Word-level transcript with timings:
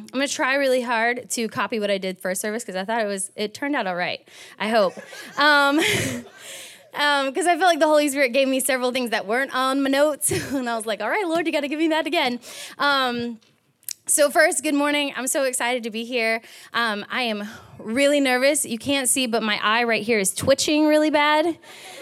I'm 0.00 0.06
gonna 0.12 0.28
try 0.28 0.54
really 0.54 0.82
hard 0.82 1.30
to 1.30 1.48
copy 1.48 1.80
what 1.80 1.90
I 1.90 1.98
did 1.98 2.18
first 2.18 2.40
service 2.40 2.64
because 2.64 2.76
I 2.76 2.84
thought 2.84 3.00
it 3.00 3.06
was, 3.06 3.30
it 3.36 3.54
turned 3.54 3.76
out 3.76 3.86
all 3.86 3.96
right. 3.96 4.26
I 4.58 4.68
hope. 4.68 4.94
Um, 5.38 5.76
because 5.76 6.26
um, 6.94 7.48
I 7.48 7.58
felt 7.58 7.62
like 7.62 7.78
the 7.78 7.86
Holy 7.86 8.08
Spirit 8.08 8.32
gave 8.32 8.48
me 8.48 8.58
several 8.58 8.90
things 8.90 9.10
that 9.10 9.26
weren't 9.26 9.54
on 9.54 9.82
my 9.82 9.90
notes, 9.90 10.30
and 10.52 10.68
I 10.68 10.76
was 10.76 10.86
like, 10.86 11.02
"All 11.02 11.10
right, 11.10 11.26
Lord, 11.26 11.46
you 11.46 11.52
got 11.52 11.60
to 11.60 11.68
give 11.68 11.78
me 11.78 11.88
that 11.88 12.06
again." 12.06 12.40
Um, 12.78 13.38
so 14.06 14.30
first, 14.30 14.62
good 14.62 14.74
morning. 14.74 15.12
I'm 15.16 15.26
so 15.26 15.42
excited 15.42 15.82
to 15.82 15.90
be 15.90 16.04
here. 16.04 16.40
Um, 16.72 17.04
I 17.10 17.22
am 17.22 17.46
really 17.78 18.20
nervous. 18.20 18.64
You 18.64 18.78
can't 18.78 19.08
see, 19.08 19.26
but 19.26 19.42
my 19.42 19.58
eye 19.62 19.82
right 19.82 20.02
here 20.02 20.20
is 20.20 20.32
twitching 20.32 20.86
really 20.86 21.10
bad. 21.10 21.58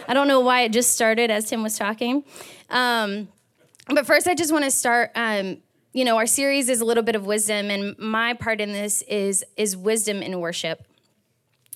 I 0.07 0.13
don't 0.13 0.29
know 0.29 0.41
why 0.41 0.63
it 0.63 0.69
just 0.69 0.93
started 0.93 1.31
as 1.31 1.49
Tim 1.49 1.63
was 1.63 1.79
talking. 1.79 2.23
Um, 2.69 3.29
but 3.89 4.07
first, 4.07 4.29
I 4.29 4.35
just 4.35 4.53
want 4.53 4.65
to 4.65 4.71
start 4.71 5.13
um, 5.15 5.59
you 5.95 6.05
know, 6.05 6.17
our 6.19 6.27
series 6.27 6.69
is 6.69 6.81
a 6.81 6.85
little 6.85 7.05
bit 7.05 7.15
of 7.15 7.25
wisdom, 7.25 7.71
and 7.71 7.97
my 7.99 8.35
part 8.35 8.61
in 8.61 8.73
this 8.73 9.03
is 9.03 9.45
is 9.57 9.77
wisdom 9.77 10.23
in 10.23 10.39
worship. 10.41 10.85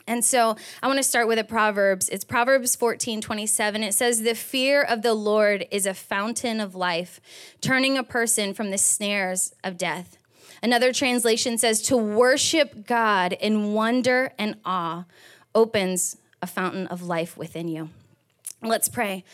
And 0.09 0.25
so 0.25 0.57
I 0.83 0.87
want 0.89 0.97
to 0.97 1.05
start 1.05 1.29
with 1.29 1.39
a 1.39 1.45
Proverbs. 1.45 2.09
It's 2.09 2.25
Proverbs 2.25 2.75
14, 2.75 3.21
27. 3.21 3.83
It 3.83 3.95
says, 3.95 4.23
The 4.23 4.35
fear 4.35 4.83
of 4.83 5.03
the 5.03 5.15
Lord 5.15 5.67
is 5.71 5.87
a 5.87 5.95
fountain 5.95 6.61
of 6.61 6.75
life, 6.75 7.21
turning 7.61 7.97
a 7.97 8.03
person 8.03 8.55
from 8.55 8.71
the 8.71 8.79
snares 8.79 9.55
of 9.63 9.77
death. 9.77 10.17
Another 10.63 10.93
translation 10.93 11.57
says, 11.57 11.81
To 11.83 11.97
worship 11.97 12.87
God 12.87 13.35
in 13.35 13.73
wonder 13.75 14.33
and 14.39 14.57
awe 14.65 15.05
opens 15.55 16.17
a 16.43 16.47
fountain 16.47 16.87
of 16.89 17.03
life 17.03 17.37
within 17.37 17.69
you. 17.69 17.91
Let's 18.63 18.89
pray. 18.89 19.25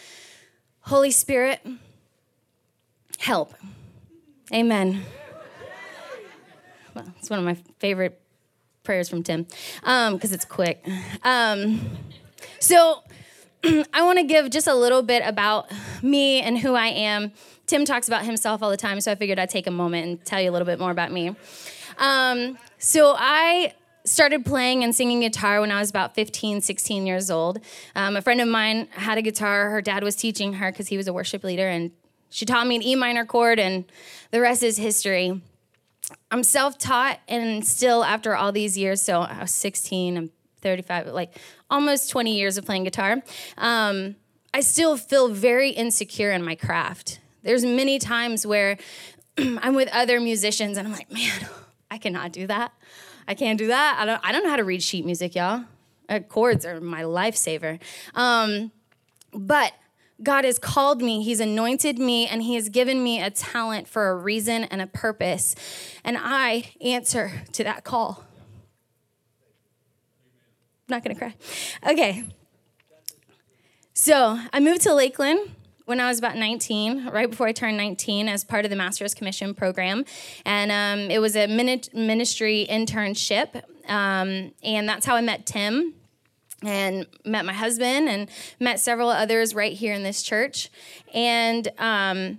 Holy 0.80 1.12
Spirit, 1.12 1.64
help. 3.18 3.54
Amen. 4.54 5.02
Well, 6.94 7.04
it's 7.18 7.28
one 7.28 7.40
of 7.40 7.44
my 7.44 7.56
favorite 7.80 8.20
prayers 8.84 9.08
from 9.08 9.24
Tim 9.24 9.42
because 9.42 9.82
um, 10.12 10.20
it's 10.22 10.44
quick. 10.44 10.86
Um, 11.24 11.80
so 12.60 13.02
I 13.92 14.02
want 14.02 14.20
to 14.20 14.24
give 14.24 14.48
just 14.50 14.68
a 14.68 14.74
little 14.74 15.02
bit 15.02 15.24
about 15.26 15.72
me 16.04 16.40
and 16.40 16.56
who 16.56 16.74
I 16.74 16.86
am. 16.86 17.32
Tim 17.66 17.84
talks 17.84 18.06
about 18.06 18.24
himself 18.24 18.62
all 18.62 18.70
the 18.70 18.76
time, 18.76 19.00
so 19.00 19.10
I 19.10 19.16
figured 19.16 19.40
I'd 19.40 19.50
take 19.50 19.66
a 19.66 19.72
moment 19.72 20.06
and 20.06 20.24
tell 20.24 20.40
you 20.40 20.50
a 20.50 20.52
little 20.52 20.66
bit 20.66 20.78
more 20.78 20.92
about 20.92 21.10
me. 21.10 21.34
Um, 21.98 22.56
so 22.78 23.16
I 23.18 23.74
started 24.04 24.44
playing 24.44 24.84
and 24.84 24.94
singing 24.94 25.18
guitar 25.18 25.62
when 25.62 25.72
I 25.72 25.80
was 25.80 25.90
about 25.90 26.14
15, 26.14 26.60
16 26.60 27.06
years 27.08 27.28
old. 27.28 27.58
Um, 27.96 28.16
a 28.16 28.22
friend 28.22 28.40
of 28.40 28.46
mine 28.46 28.86
had 28.92 29.18
a 29.18 29.22
guitar. 29.22 29.70
Her 29.70 29.82
dad 29.82 30.04
was 30.04 30.14
teaching 30.14 30.52
her 30.54 30.70
because 30.70 30.86
he 30.86 30.96
was 30.96 31.08
a 31.08 31.12
worship 31.12 31.42
leader, 31.42 31.66
and 31.66 31.90
she 32.34 32.44
taught 32.44 32.66
me 32.66 32.74
an 32.74 32.82
E 32.82 32.96
minor 32.96 33.24
chord, 33.24 33.60
and 33.60 33.84
the 34.32 34.40
rest 34.40 34.64
is 34.64 34.76
history. 34.76 35.40
I'm 36.32 36.42
self 36.42 36.76
taught, 36.76 37.20
and 37.28 37.64
still, 37.64 38.02
after 38.02 38.34
all 38.34 38.50
these 38.50 38.76
years, 38.76 39.00
so 39.00 39.20
I 39.20 39.42
was 39.42 39.52
16, 39.52 40.16
I'm 40.16 40.30
35, 40.60 41.06
like 41.08 41.38
almost 41.70 42.10
20 42.10 42.36
years 42.36 42.58
of 42.58 42.64
playing 42.64 42.82
guitar, 42.82 43.22
um, 43.56 44.16
I 44.52 44.62
still 44.62 44.96
feel 44.96 45.28
very 45.28 45.70
insecure 45.70 46.32
in 46.32 46.44
my 46.44 46.56
craft. 46.56 47.20
There's 47.44 47.64
many 47.64 48.00
times 48.00 48.44
where 48.44 48.78
I'm 49.38 49.76
with 49.76 49.88
other 49.92 50.18
musicians, 50.18 50.76
and 50.76 50.88
I'm 50.88 50.92
like, 50.92 51.12
man, 51.12 51.48
I 51.88 51.98
cannot 51.98 52.32
do 52.32 52.48
that. 52.48 52.72
I 53.28 53.34
can't 53.34 53.58
do 53.60 53.68
that. 53.68 53.96
I 54.00 54.06
don't, 54.06 54.20
I 54.24 54.32
don't 54.32 54.42
know 54.42 54.50
how 54.50 54.56
to 54.56 54.64
read 54.64 54.82
sheet 54.82 55.06
music, 55.06 55.36
y'all. 55.36 55.66
Uh, 56.08 56.18
chords 56.18 56.66
are 56.66 56.80
my 56.80 57.02
lifesaver. 57.02 57.78
Um, 58.16 58.72
but 59.32 59.72
God 60.22 60.44
has 60.44 60.58
called 60.58 61.02
me, 61.02 61.22
He's 61.22 61.40
anointed 61.40 61.98
me, 61.98 62.26
and 62.26 62.42
He 62.42 62.54
has 62.54 62.68
given 62.68 63.02
me 63.02 63.20
a 63.20 63.30
talent 63.30 63.88
for 63.88 64.10
a 64.10 64.16
reason 64.16 64.64
and 64.64 64.80
a 64.80 64.86
purpose. 64.86 65.54
And 66.04 66.16
I 66.18 66.72
answer 66.80 67.42
to 67.52 67.64
that 67.64 67.84
call. 67.84 68.24
I'm 70.88 70.96
not 70.96 71.02
gonna 71.02 71.14
cry. 71.14 71.34
Okay. 71.88 72.24
So 73.94 74.38
I 74.52 74.60
moved 74.60 74.82
to 74.82 74.94
Lakeland 74.94 75.50
when 75.86 76.00
I 76.00 76.08
was 76.08 76.18
about 76.18 76.36
19, 76.36 77.08
right 77.10 77.28
before 77.28 77.46
I 77.46 77.52
turned 77.52 77.76
19, 77.76 78.28
as 78.28 78.44
part 78.44 78.64
of 78.64 78.70
the 78.70 78.76
Master's 78.76 79.14
Commission 79.14 79.54
program. 79.54 80.04
And 80.44 80.72
um, 80.72 81.10
it 81.10 81.18
was 81.18 81.36
a 81.36 81.46
ministry 81.46 82.66
internship. 82.68 83.62
Um, 83.88 84.52
and 84.62 84.88
that's 84.88 85.04
how 85.04 85.14
I 85.14 85.20
met 85.20 85.46
Tim 85.46 85.94
and 86.66 87.06
met 87.24 87.44
my 87.44 87.52
husband 87.52 88.08
and 88.08 88.30
met 88.60 88.80
several 88.80 89.08
others 89.08 89.54
right 89.54 89.72
here 89.72 89.94
in 89.94 90.02
this 90.02 90.22
church. 90.22 90.70
And 91.12 91.68
um, 91.78 92.38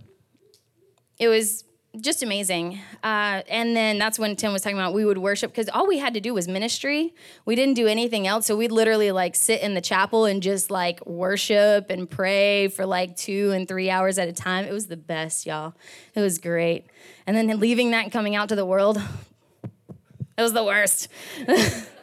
it 1.20 1.28
was 1.28 1.64
just 2.02 2.24
amazing. 2.24 2.80
Uh, 3.04 3.42
and 3.48 3.76
then 3.76 3.98
that's 3.98 4.20
when 4.20 4.36
Tim 4.36 4.52
was 4.52 4.62
talking 4.62 4.78
about 4.78 4.94
we 4.94 5.06
would 5.06 5.18
worship 5.18 5.52
because 5.52 5.70
all 5.70 5.88
we 5.88 5.98
had 5.98 6.14
to 6.16 6.20
do 6.20 6.34
was 6.34 6.48
ministry. 6.48 7.14
We 7.46 7.56
didn't 7.56 7.76
do 7.76 7.88
anything 7.88 8.28
else. 8.28 8.46
So 8.46 8.56
we'd 8.56 8.72
literally 8.72 9.12
like 9.12 9.36
sit 9.36 9.62
in 9.62 9.74
the 9.74 9.82
chapel 9.82 10.26
and 10.26 10.42
just 10.42 10.72
like 10.72 11.06
worship 11.06 11.90
and 11.90 12.10
pray 12.10 12.68
for 12.68 12.86
like 12.86 13.16
two 13.16 13.52
and 13.52 13.68
three 13.68 13.90
hours 13.90 14.18
at 14.18 14.28
a 14.28 14.34
time. 14.34 14.66
It 14.66 14.74
was 14.74 14.88
the 14.88 14.98
best, 14.98 15.46
y'all. 15.46 15.74
It 16.14 16.22
was 16.22 16.38
great. 16.38 16.86
And 17.28 17.36
then 17.36 17.60
leaving 17.60 17.92
that 17.92 18.04
and 18.04 18.12
coming 18.12 18.36
out 18.36 18.50
to 18.50 18.56
the 18.56 18.66
world, 18.66 18.98
it 20.38 20.42
was 20.42 20.54
the 20.54 20.64
worst. 20.64 21.08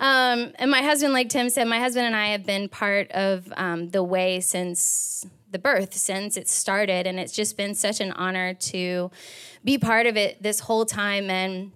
Um, 0.00 0.52
and 0.56 0.70
my 0.70 0.82
husband, 0.82 1.12
like 1.12 1.28
Tim 1.28 1.50
said, 1.50 1.66
my 1.66 1.78
husband 1.78 2.06
and 2.06 2.16
I 2.16 2.28
have 2.28 2.44
been 2.44 2.68
part 2.68 3.10
of 3.12 3.52
um, 3.56 3.88
the 3.90 4.02
way 4.02 4.40
since 4.40 5.26
the 5.50 5.58
birth, 5.58 5.94
since 5.94 6.36
it 6.36 6.48
started. 6.48 7.06
And 7.06 7.18
it's 7.18 7.32
just 7.32 7.56
been 7.56 7.74
such 7.74 8.00
an 8.00 8.12
honor 8.12 8.54
to 8.54 9.10
be 9.62 9.78
part 9.78 10.06
of 10.06 10.16
it 10.16 10.42
this 10.42 10.60
whole 10.60 10.84
time. 10.84 11.30
And 11.30 11.72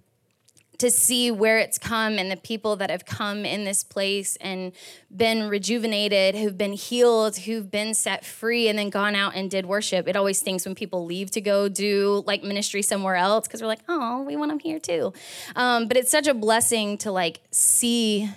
to 0.79 0.91
see 0.93 1.31
where 1.31 1.59
it's 1.59 1.77
come 1.77 2.19
and 2.19 2.31
the 2.31 2.37
people 2.37 2.77
that 2.77 2.89
have 2.89 3.05
come 3.05 3.45
in 3.45 3.65
this 3.65 3.83
place 3.83 4.37
and 4.37 4.73
been 5.15 5.49
rejuvenated, 5.49 6.37
who've 6.37 6.57
been 6.57 6.73
healed, 6.73 7.37
who've 7.39 7.69
been 7.69 7.95
set 7.95 8.25
free, 8.25 8.69
and 8.69 8.79
then 8.79 8.89
gone 8.89 9.17
out 9.17 9.35
and 9.35 9.51
did 9.51 9.67
worship. 9.67 10.07
It 10.07 10.15
always 10.15 10.39
stinks 10.39 10.65
when 10.65 10.77
people 10.77 11.05
leave 11.05 11.33
to 11.33 11.41
go 11.41 11.69
do 11.69 12.23
like 12.27 12.45
ministry 12.45 12.83
somewhere 12.83 13.17
else 13.17 13.49
because 13.49 13.61
we're 13.61 13.69
like, 13.69 13.83
oh, 13.89 14.23
we 14.23 14.37
want 14.37 14.51
them 14.51 14.61
here 14.61 14.79
too. 14.79 15.13
Um, 15.57 15.89
but 15.89 15.97
it's 15.97 16.11
such 16.11 16.29
a 16.29 16.35
blessing 16.35 16.97
to 16.99 17.11
like 17.11 17.41
see 17.51 18.31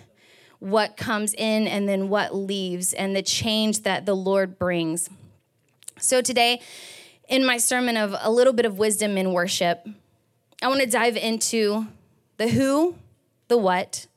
what 0.58 0.98
comes 0.98 1.34
in 1.36 1.68
and 1.68 1.88
then 1.88 2.10
what 2.10 2.36
leaves 2.36 2.94
and 2.94 3.16
the 3.16 3.22
change 3.22 3.82
that 3.84 4.06
the 4.08 4.16
Lord 4.16 4.58
brings. 4.58 5.10
So 6.00 6.22
today, 6.22 6.62
in 7.30 7.46
my 7.46 7.58
sermon 7.58 7.98
of 7.98 8.16
a 8.20 8.32
little 8.32 8.54
bit 8.54 8.66
of 8.66 8.80
wisdom 8.80 9.18
in 9.18 9.32
worship, 9.32 9.88
I 10.64 10.68
want 10.68 10.82
to 10.82 10.88
dive 10.88 11.18
into 11.18 11.88
the 12.42 12.48
who, 12.48 12.96
the 13.50 13.58
what, 13.58 14.08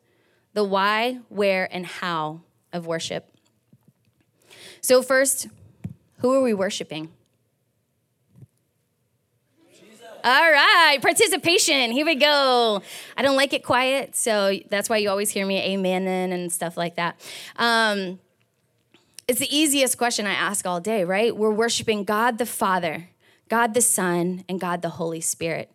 the 0.55 0.65
why, 0.65 1.19
where, 1.29 1.69
and 1.71 1.85
how 1.85 2.41
of 2.73 2.87
worship. 2.87 3.31
So, 4.81 5.03
first, 5.03 5.49
who 6.21 6.33
are 6.33 6.43
we 6.43 6.55
worshiping? 6.55 7.11
All 10.25 10.51
right, 10.51 10.97
participation. 11.03 11.91
Here 11.91 12.07
we 12.07 12.15
go. 12.15 12.81
I 13.15 13.21
don't 13.21 13.37
like 13.37 13.53
it 13.53 13.63
quiet, 13.63 14.17
so 14.17 14.59
that's 14.71 14.89
why 14.89 14.97
you 14.97 15.11
always 15.11 15.29
hear 15.29 15.45
me 15.45 15.61
amen 15.61 16.07
and 16.33 16.51
stuff 16.51 16.79
like 16.79 16.97
that. 16.97 17.21
Um, 17.57 18.21
it's 19.29 19.39
the 19.39 19.55
easiest 19.55 19.99
question 19.99 20.27
I 20.27 20.33
ask 20.33 20.67
all 20.67 20.81
day, 20.81 21.05
right? 21.05 21.37
We're 21.37 21.51
worshiping 21.51 22.05
God 22.05 22.39
the 22.39 22.47
Father, 22.47 23.11
God 23.51 23.75
the 23.75 23.83
Son, 23.83 24.45
and 24.49 24.59
God 24.59 24.81
the 24.81 24.91
Holy 24.91 25.21
Spirit 25.21 25.71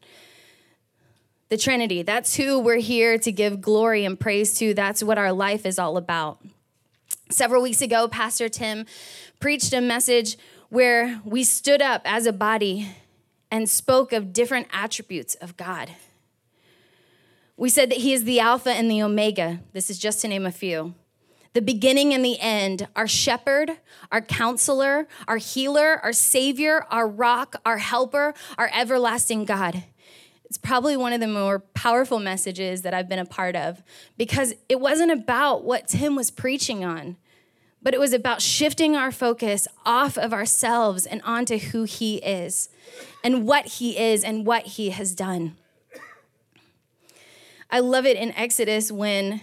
the 1.49 1.57
Trinity. 1.57 2.03
That's 2.03 2.35
who 2.35 2.59
we're 2.59 2.77
here 2.77 3.17
to 3.17 3.31
give 3.31 3.59
glory 3.59 4.05
and 4.05 4.19
praise 4.19 4.57
to. 4.59 4.73
That's 4.73 5.03
what 5.03 5.17
our 5.17 5.31
life 5.31 5.65
is 5.65 5.79
all 5.79 5.97
about. 5.97 6.39
Several 7.31 7.61
weeks 7.61 7.81
ago, 7.81 8.07
Pastor 8.07 8.49
Tim 8.49 8.85
preached 9.39 9.73
a 9.73 9.81
message 9.81 10.37
where 10.69 11.21
we 11.25 11.43
stood 11.43 11.81
up 11.81 12.03
as 12.05 12.27
a 12.27 12.33
body 12.33 12.87
and 13.51 13.67
spoke 13.67 14.13
of 14.13 14.31
different 14.31 14.67
attributes 14.71 15.35
of 15.35 15.57
God. 15.57 15.91
We 17.57 17.69
said 17.69 17.89
that 17.89 17.99
He 17.99 18.13
is 18.13 18.23
the 18.23 18.39
Alpha 18.39 18.71
and 18.71 18.89
the 18.89 19.01
Omega. 19.01 19.59
This 19.73 19.89
is 19.89 19.97
just 19.97 20.21
to 20.21 20.27
name 20.27 20.45
a 20.45 20.51
few. 20.51 20.93
The 21.53 21.61
beginning 21.61 22.13
and 22.13 22.23
the 22.23 22.39
end, 22.39 22.87
our 22.95 23.07
shepherd, 23.07 23.71
our 24.11 24.21
counselor, 24.21 25.07
our 25.27 25.37
healer, 25.37 25.99
our 26.03 26.13
savior, 26.13 26.85
our 26.91 27.07
rock, 27.07 27.55
our 27.65 27.79
helper, 27.79 28.35
our 28.59 28.69
everlasting 28.71 29.45
God. 29.45 29.83
It's 30.49 30.57
probably 30.57 30.97
one 30.97 31.13
of 31.13 31.19
the 31.19 31.27
more 31.27 31.59
powerful 31.59 32.19
messages 32.19 32.81
that 32.81 32.93
I've 32.93 33.07
been 33.07 33.19
a 33.19 33.25
part 33.25 33.55
of 33.55 33.83
because 34.17 34.55
it 34.67 34.79
wasn't 34.79 35.11
about 35.11 35.63
what 35.63 35.87
Tim 35.87 36.15
was 36.15 36.31
preaching 36.31 36.83
on, 36.83 37.17
but 37.83 37.93
it 37.93 37.99
was 37.99 38.13
about 38.13 38.41
shifting 38.41 38.95
our 38.95 39.11
focus 39.11 39.67
off 39.85 40.17
of 40.17 40.33
ourselves 40.33 41.05
and 41.05 41.21
onto 41.23 41.59
who 41.59 41.83
he 41.83 42.17
is 42.17 42.69
and 43.23 43.45
what 43.45 43.65
he 43.65 43.97
is 43.97 44.23
and 44.23 44.45
what 44.45 44.65
he 44.65 44.89
has 44.89 45.13
done. 45.13 45.55
I 47.69 47.79
love 47.79 48.07
it 48.07 48.17
in 48.17 48.31
Exodus 48.31 48.91
when 48.91 49.41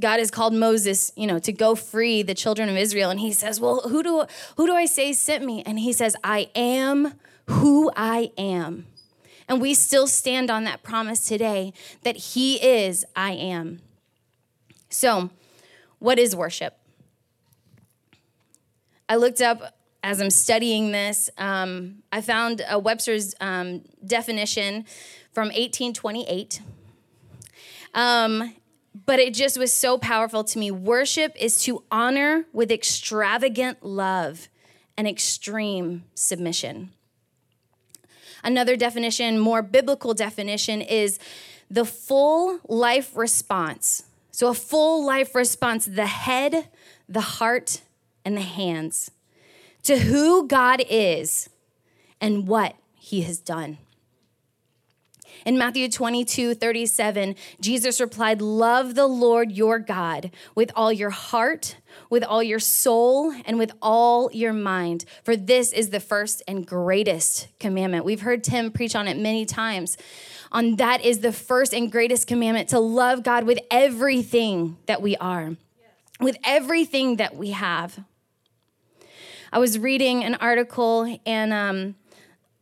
God 0.00 0.18
has 0.18 0.32
called 0.32 0.52
Moses, 0.52 1.12
you 1.16 1.28
know, 1.28 1.38
to 1.38 1.52
go 1.52 1.76
free 1.76 2.22
the 2.22 2.34
children 2.34 2.68
of 2.68 2.76
Israel 2.76 3.10
and 3.10 3.20
he 3.20 3.32
says, 3.32 3.60
"Well, 3.60 3.82
who 3.88 4.02
do 4.02 4.24
who 4.56 4.66
do 4.66 4.74
I 4.74 4.86
say 4.86 5.12
sent 5.12 5.44
me?" 5.44 5.62
And 5.64 5.78
he 5.78 5.92
says, 5.92 6.16
"I 6.24 6.50
am 6.56 7.14
who 7.46 7.92
I 7.96 8.32
am." 8.36 8.86
And 9.48 9.60
we 9.60 9.74
still 9.74 10.06
stand 10.06 10.50
on 10.50 10.64
that 10.64 10.82
promise 10.82 11.26
today 11.26 11.72
that 12.02 12.16
He 12.16 12.56
is 12.56 13.04
I 13.16 13.32
am. 13.32 13.80
So, 14.90 15.30
what 15.98 16.18
is 16.18 16.36
worship? 16.36 16.78
I 19.08 19.16
looked 19.16 19.40
up 19.40 19.74
as 20.02 20.20
I'm 20.20 20.30
studying 20.30 20.92
this, 20.92 21.28
um, 21.38 22.02
I 22.12 22.20
found 22.20 22.62
a 22.68 22.78
Webster's 22.78 23.34
um, 23.40 23.82
definition 24.06 24.84
from 25.32 25.48
1828. 25.48 26.60
Um, 27.94 28.54
but 29.06 29.18
it 29.18 29.34
just 29.34 29.58
was 29.58 29.72
so 29.72 29.98
powerful 29.98 30.44
to 30.44 30.58
me. 30.58 30.70
Worship 30.70 31.34
is 31.38 31.62
to 31.64 31.82
honor 31.90 32.46
with 32.52 32.70
extravagant 32.70 33.84
love 33.84 34.48
and 34.96 35.08
extreme 35.08 36.04
submission. 36.14 36.90
Another 38.42 38.76
definition, 38.76 39.38
more 39.38 39.62
biblical 39.62 40.14
definition, 40.14 40.80
is 40.80 41.18
the 41.70 41.84
full 41.84 42.60
life 42.68 43.16
response. 43.16 44.04
So, 44.30 44.48
a 44.48 44.54
full 44.54 45.04
life 45.04 45.34
response, 45.34 45.86
the 45.86 46.06
head, 46.06 46.68
the 47.08 47.20
heart, 47.20 47.80
and 48.24 48.36
the 48.36 48.42
hands 48.42 49.10
to 49.84 49.98
who 49.98 50.46
God 50.46 50.82
is 50.88 51.48
and 52.20 52.46
what 52.46 52.76
he 52.94 53.22
has 53.22 53.38
done. 53.38 53.78
In 55.48 55.56
Matthew 55.56 55.88
22, 55.88 56.56
37, 56.56 57.34
Jesus 57.58 58.02
replied, 58.02 58.42
Love 58.42 58.94
the 58.94 59.06
Lord 59.06 59.50
your 59.50 59.78
God 59.78 60.30
with 60.54 60.70
all 60.76 60.92
your 60.92 61.08
heart, 61.08 61.78
with 62.10 62.22
all 62.22 62.42
your 62.42 62.58
soul, 62.58 63.32
and 63.46 63.58
with 63.58 63.72
all 63.80 64.30
your 64.30 64.52
mind. 64.52 65.06
For 65.24 65.36
this 65.36 65.72
is 65.72 65.88
the 65.88 66.00
first 66.00 66.42
and 66.46 66.66
greatest 66.66 67.48
commandment. 67.58 68.04
We've 68.04 68.20
heard 68.20 68.44
Tim 68.44 68.70
preach 68.70 68.94
on 68.94 69.08
it 69.08 69.16
many 69.16 69.46
times. 69.46 69.96
On 70.52 70.76
that 70.76 71.02
is 71.02 71.20
the 71.20 71.32
first 71.32 71.72
and 71.72 71.90
greatest 71.90 72.26
commandment 72.26 72.68
to 72.68 72.78
love 72.78 73.22
God 73.22 73.44
with 73.44 73.58
everything 73.70 74.76
that 74.84 75.00
we 75.00 75.16
are, 75.16 75.56
with 76.20 76.36
everything 76.44 77.16
that 77.16 77.36
we 77.36 77.52
have. 77.52 77.98
I 79.50 79.60
was 79.60 79.78
reading 79.78 80.24
an 80.24 80.34
article, 80.34 81.18
and 81.24 81.54
um, 81.54 81.94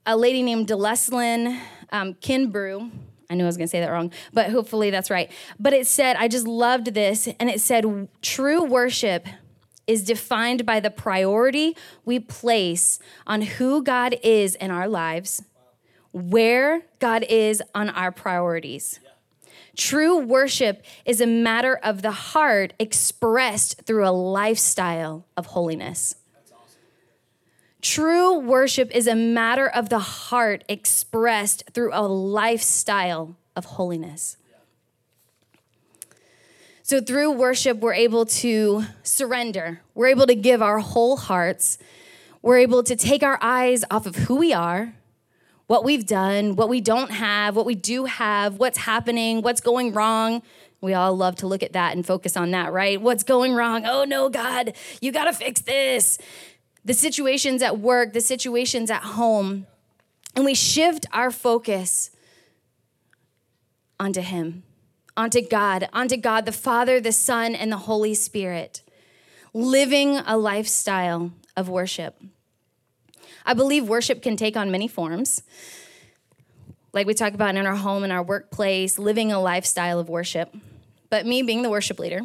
a 0.06 0.16
lady 0.16 0.44
named 0.44 0.68
Deleslyn 0.68 1.60
um, 1.92 2.14
Kinbrew, 2.14 2.90
I 3.28 3.34
knew 3.34 3.44
I 3.44 3.46
was 3.46 3.56
going 3.56 3.66
to 3.66 3.70
say 3.70 3.80
that 3.80 3.90
wrong, 3.90 4.12
but 4.32 4.50
hopefully 4.50 4.90
that's 4.90 5.10
right. 5.10 5.30
But 5.58 5.72
it 5.72 5.86
said, 5.86 6.16
I 6.16 6.28
just 6.28 6.46
loved 6.46 6.94
this, 6.94 7.28
and 7.40 7.50
it 7.50 7.60
said, 7.60 8.08
true 8.22 8.62
worship 8.62 9.26
is 9.86 10.04
defined 10.04 10.66
by 10.66 10.80
the 10.80 10.90
priority 10.90 11.76
we 12.04 12.18
place 12.18 12.98
on 13.26 13.42
who 13.42 13.82
God 13.82 14.16
is 14.22 14.54
in 14.56 14.70
our 14.70 14.88
lives, 14.88 15.42
where 16.12 16.82
God 16.98 17.24
is 17.28 17.62
on 17.74 17.90
our 17.90 18.10
priorities. 18.10 19.00
True 19.76 20.18
worship 20.18 20.82
is 21.04 21.20
a 21.20 21.26
matter 21.26 21.76
of 21.76 22.02
the 22.02 22.10
heart 22.10 22.72
expressed 22.78 23.82
through 23.82 24.08
a 24.08 24.10
lifestyle 24.10 25.26
of 25.36 25.46
holiness. 25.46 26.14
True 27.86 28.40
worship 28.40 28.90
is 28.96 29.06
a 29.06 29.14
matter 29.14 29.68
of 29.68 29.90
the 29.90 30.00
heart 30.00 30.64
expressed 30.68 31.62
through 31.72 31.92
a 31.92 32.02
lifestyle 32.02 33.36
of 33.54 33.64
holiness. 33.64 34.36
So, 36.82 37.00
through 37.00 37.30
worship, 37.30 37.78
we're 37.78 37.94
able 37.94 38.26
to 38.26 38.86
surrender. 39.04 39.82
We're 39.94 40.08
able 40.08 40.26
to 40.26 40.34
give 40.34 40.62
our 40.62 40.80
whole 40.80 41.16
hearts. 41.16 41.78
We're 42.42 42.58
able 42.58 42.82
to 42.82 42.96
take 42.96 43.22
our 43.22 43.38
eyes 43.40 43.84
off 43.88 44.04
of 44.04 44.16
who 44.16 44.34
we 44.34 44.52
are, 44.52 44.92
what 45.68 45.84
we've 45.84 46.06
done, 46.06 46.56
what 46.56 46.68
we 46.68 46.80
don't 46.80 47.12
have, 47.12 47.54
what 47.54 47.66
we 47.66 47.76
do 47.76 48.06
have, 48.06 48.58
what's 48.58 48.78
happening, 48.78 49.42
what's 49.42 49.60
going 49.60 49.92
wrong. 49.92 50.42
We 50.80 50.94
all 50.94 51.16
love 51.16 51.36
to 51.36 51.46
look 51.46 51.62
at 51.62 51.74
that 51.74 51.94
and 51.94 52.04
focus 52.04 52.36
on 52.36 52.50
that, 52.50 52.72
right? 52.72 53.00
What's 53.00 53.22
going 53.22 53.54
wrong? 53.54 53.86
Oh 53.86 54.02
no, 54.02 54.28
God, 54.28 54.74
you 55.00 55.12
got 55.12 55.26
to 55.26 55.32
fix 55.32 55.60
this 55.60 56.18
the 56.86 56.94
situations 56.94 57.62
at 57.62 57.80
work, 57.80 58.12
the 58.12 58.20
situations 58.20 58.90
at 58.90 59.02
home, 59.02 59.66
and 60.36 60.44
we 60.44 60.54
shift 60.54 61.04
our 61.12 61.32
focus 61.32 62.10
onto 63.98 64.20
Him, 64.20 64.62
onto 65.16 65.42
God, 65.42 65.88
onto 65.92 66.16
God, 66.16 66.46
the 66.46 66.52
Father, 66.52 67.00
the 67.00 67.10
Son, 67.10 67.56
and 67.56 67.72
the 67.72 67.76
Holy 67.76 68.14
Spirit, 68.14 68.82
living 69.52 70.18
a 70.18 70.36
lifestyle 70.36 71.32
of 71.56 71.68
worship. 71.68 72.22
I 73.44 73.54
believe 73.54 73.88
worship 73.88 74.22
can 74.22 74.36
take 74.36 74.56
on 74.56 74.70
many 74.70 74.86
forms. 74.86 75.42
Like 76.92 77.08
we 77.08 77.14
talk 77.14 77.34
about 77.34 77.56
in 77.56 77.66
our 77.66 77.76
home, 77.76 78.04
in 78.04 78.12
our 78.12 78.22
workplace, 78.22 78.96
living 78.96 79.32
a 79.32 79.40
lifestyle 79.40 79.98
of 79.98 80.08
worship. 80.08 80.54
But 81.10 81.26
me 81.26 81.42
being 81.42 81.62
the 81.62 81.70
worship 81.70 81.98
leader, 81.98 82.20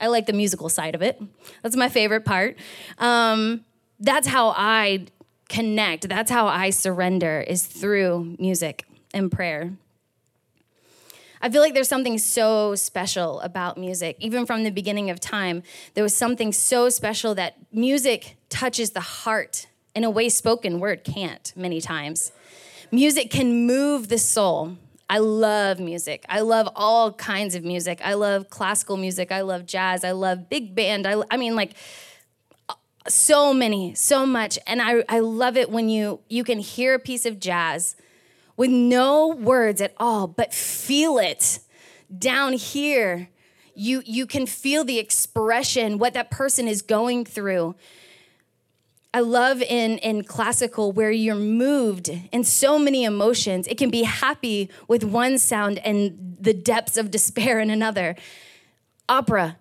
I 0.00 0.06
like 0.06 0.24
the 0.24 0.32
musical 0.32 0.70
side 0.70 0.94
of 0.94 1.02
it. 1.02 1.20
That's 1.62 1.76
my 1.76 1.90
favorite 1.90 2.24
part. 2.24 2.56
Um, 2.98 3.64
that's 4.02 4.26
how 4.26 4.48
I 4.48 5.06
connect. 5.48 6.08
That's 6.08 6.30
how 6.30 6.46
I 6.46 6.70
surrender 6.70 7.40
is 7.40 7.64
through 7.64 8.36
music 8.38 8.84
and 9.14 9.30
prayer. 9.30 9.72
I 11.40 11.50
feel 11.50 11.60
like 11.60 11.74
there's 11.74 11.88
something 11.88 12.18
so 12.18 12.74
special 12.74 13.40
about 13.40 13.76
music. 13.76 14.16
Even 14.20 14.46
from 14.46 14.62
the 14.64 14.70
beginning 14.70 15.10
of 15.10 15.18
time, 15.18 15.62
there 15.94 16.04
was 16.04 16.14
something 16.14 16.52
so 16.52 16.88
special 16.88 17.34
that 17.34 17.56
music 17.72 18.36
touches 18.48 18.90
the 18.90 19.00
heart 19.00 19.66
in 19.94 20.04
a 20.04 20.10
way 20.10 20.28
spoken 20.28 20.78
word 20.78 21.04
can't 21.04 21.52
many 21.56 21.80
times. 21.80 22.32
Music 22.90 23.30
can 23.30 23.66
move 23.66 24.08
the 24.08 24.18
soul. 24.18 24.76
I 25.10 25.18
love 25.18 25.80
music. 25.80 26.24
I 26.28 26.40
love 26.40 26.68
all 26.74 27.12
kinds 27.12 27.54
of 27.54 27.64
music. 27.64 28.00
I 28.02 28.14
love 28.14 28.48
classical 28.48 28.96
music. 28.96 29.32
I 29.32 29.42
love 29.42 29.66
jazz. 29.66 30.04
I 30.04 30.12
love 30.12 30.48
big 30.48 30.74
band. 30.74 31.06
I, 31.06 31.22
I 31.30 31.36
mean, 31.36 31.56
like, 31.56 31.72
so 33.08 33.52
many 33.52 33.94
so 33.94 34.24
much 34.24 34.58
and 34.66 34.80
I, 34.80 35.04
I 35.08 35.18
love 35.18 35.56
it 35.56 35.70
when 35.70 35.88
you 35.88 36.20
you 36.28 36.44
can 36.44 36.58
hear 36.60 36.94
a 36.94 36.98
piece 36.98 37.26
of 37.26 37.40
jazz 37.40 37.96
with 38.56 38.70
no 38.70 39.28
words 39.28 39.80
at 39.80 39.92
all 39.96 40.26
but 40.26 40.54
feel 40.54 41.18
it 41.18 41.58
down 42.16 42.52
here. 42.52 43.28
You 43.74 44.02
you 44.04 44.26
can 44.26 44.46
feel 44.46 44.84
the 44.84 44.98
expression 44.98 45.98
what 45.98 46.14
that 46.14 46.30
person 46.30 46.68
is 46.68 46.82
going 46.82 47.24
through. 47.24 47.74
I 49.14 49.20
love 49.20 49.62
in 49.62 49.98
in 49.98 50.24
classical 50.24 50.92
where 50.92 51.10
you're 51.10 51.34
moved 51.34 52.10
in 52.32 52.44
so 52.44 52.78
many 52.78 53.04
emotions. 53.04 53.66
It 53.66 53.78
can 53.78 53.90
be 53.90 54.02
happy 54.02 54.70
with 54.88 55.04
one 55.04 55.38
sound 55.38 55.78
and 55.78 56.36
the 56.40 56.54
depths 56.54 56.96
of 56.96 57.10
despair 57.10 57.60
in 57.60 57.70
another. 57.70 58.16
Opera. 59.08 59.56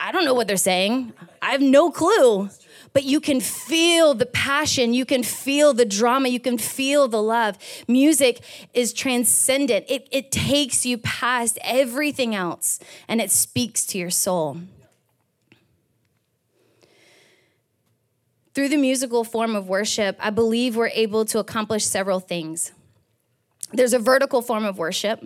I 0.00 0.12
don't 0.12 0.24
know 0.24 0.34
what 0.34 0.46
they're 0.46 0.56
saying. 0.56 1.12
I 1.42 1.50
have 1.50 1.60
no 1.60 1.90
clue 1.90 2.50
but 2.92 3.04
you 3.04 3.20
can 3.20 3.40
feel 3.40 4.14
the 4.14 4.26
passion, 4.26 4.94
you 4.94 5.04
can 5.04 5.22
feel 5.22 5.74
the 5.74 5.84
drama, 5.84 6.28
you 6.28 6.40
can 6.40 6.58
feel 6.58 7.08
the 7.08 7.22
love. 7.22 7.58
Music 7.86 8.40
is 8.74 8.92
transcendent, 8.92 9.84
it, 9.88 10.08
it 10.10 10.30
takes 10.30 10.84
you 10.86 10.98
past 10.98 11.58
everything 11.62 12.34
else 12.34 12.80
and 13.06 13.20
it 13.20 13.30
speaks 13.30 13.84
to 13.86 13.98
your 13.98 14.10
soul. 14.10 14.58
Through 18.54 18.70
the 18.70 18.76
musical 18.76 19.22
form 19.22 19.54
of 19.54 19.68
worship, 19.68 20.16
I 20.18 20.30
believe 20.30 20.74
we're 20.74 20.88
able 20.88 21.24
to 21.26 21.38
accomplish 21.38 21.84
several 21.84 22.18
things. 22.18 22.72
There's 23.72 23.92
a 23.92 23.98
vertical 23.98 24.42
form 24.42 24.64
of 24.64 24.78
worship 24.78 25.22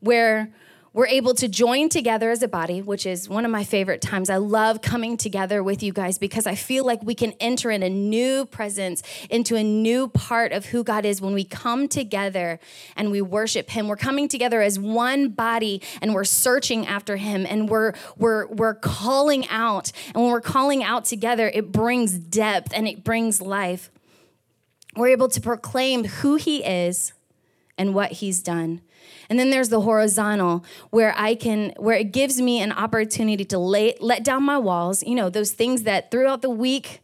where 0.00 0.52
we're 0.92 1.06
able 1.06 1.34
to 1.34 1.46
join 1.46 1.88
together 1.88 2.30
as 2.30 2.42
a 2.42 2.48
body, 2.48 2.82
which 2.82 3.06
is 3.06 3.28
one 3.28 3.44
of 3.44 3.50
my 3.50 3.62
favorite 3.62 4.00
times. 4.00 4.28
I 4.28 4.38
love 4.38 4.82
coming 4.82 5.16
together 5.16 5.62
with 5.62 5.84
you 5.84 5.92
guys 5.92 6.18
because 6.18 6.48
I 6.48 6.56
feel 6.56 6.84
like 6.84 7.00
we 7.04 7.14
can 7.14 7.32
enter 7.38 7.70
in 7.70 7.84
a 7.84 7.88
new 7.88 8.44
presence, 8.46 9.02
into 9.30 9.54
a 9.54 9.62
new 9.62 10.08
part 10.08 10.50
of 10.52 10.66
who 10.66 10.82
God 10.82 11.04
is 11.04 11.20
when 11.20 11.32
we 11.32 11.44
come 11.44 11.86
together 11.86 12.58
and 12.96 13.12
we 13.12 13.22
worship 13.22 13.70
Him. 13.70 13.86
We're 13.86 13.96
coming 13.96 14.26
together 14.26 14.60
as 14.62 14.80
one 14.80 15.28
body 15.28 15.80
and 16.02 16.12
we're 16.12 16.24
searching 16.24 16.88
after 16.88 17.16
Him 17.16 17.46
and 17.46 17.68
we're 17.68 17.92
we're 18.16 18.48
we're 18.48 18.74
calling 18.74 19.46
out. 19.48 19.92
And 20.06 20.24
when 20.24 20.32
we're 20.32 20.40
calling 20.40 20.82
out 20.82 21.04
together, 21.04 21.48
it 21.48 21.70
brings 21.70 22.18
depth 22.18 22.72
and 22.74 22.88
it 22.88 23.04
brings 23.04 23.40
life. 23.40 23.92
We're 24.96 25.08
able 25.08 25.28
to 25.28 25.40
proclaim 25.40 26.04
who 26.04 26.34
He 26.34 26.64
is 26.64 27.12
and 27.80 27.94
what 27.94 28.12
He's 28.12 28.42
done. 28.42 28.82
And 29.30 29.38
then 29.38 29.48
there's 29.48 29.70
the 29.70 29.80
horizontal 29.80 30.64
where 30.90 31.14
I 31.16 31.34
can, 31.34 31.72
where 31.78 31.96
it 31.96 32.12
gives 32.12 32.40
me 32.42 32.60
an 32.60 32.72
opportunity 32.72 33.44
to 33.46 33.58
lay, 33.58 33.94
let 34.00 34.22
down 34.22 34.42
my 34.42 34.58
walls, 34.58 35.02
you 35.02 35.14
know, 35.14 35.30
those 35.30 35.52
things 35.52 35.84
that 35.84 36.10
throughout 36.10 36.42
the 36.42 36.50
week, 36.50 37.00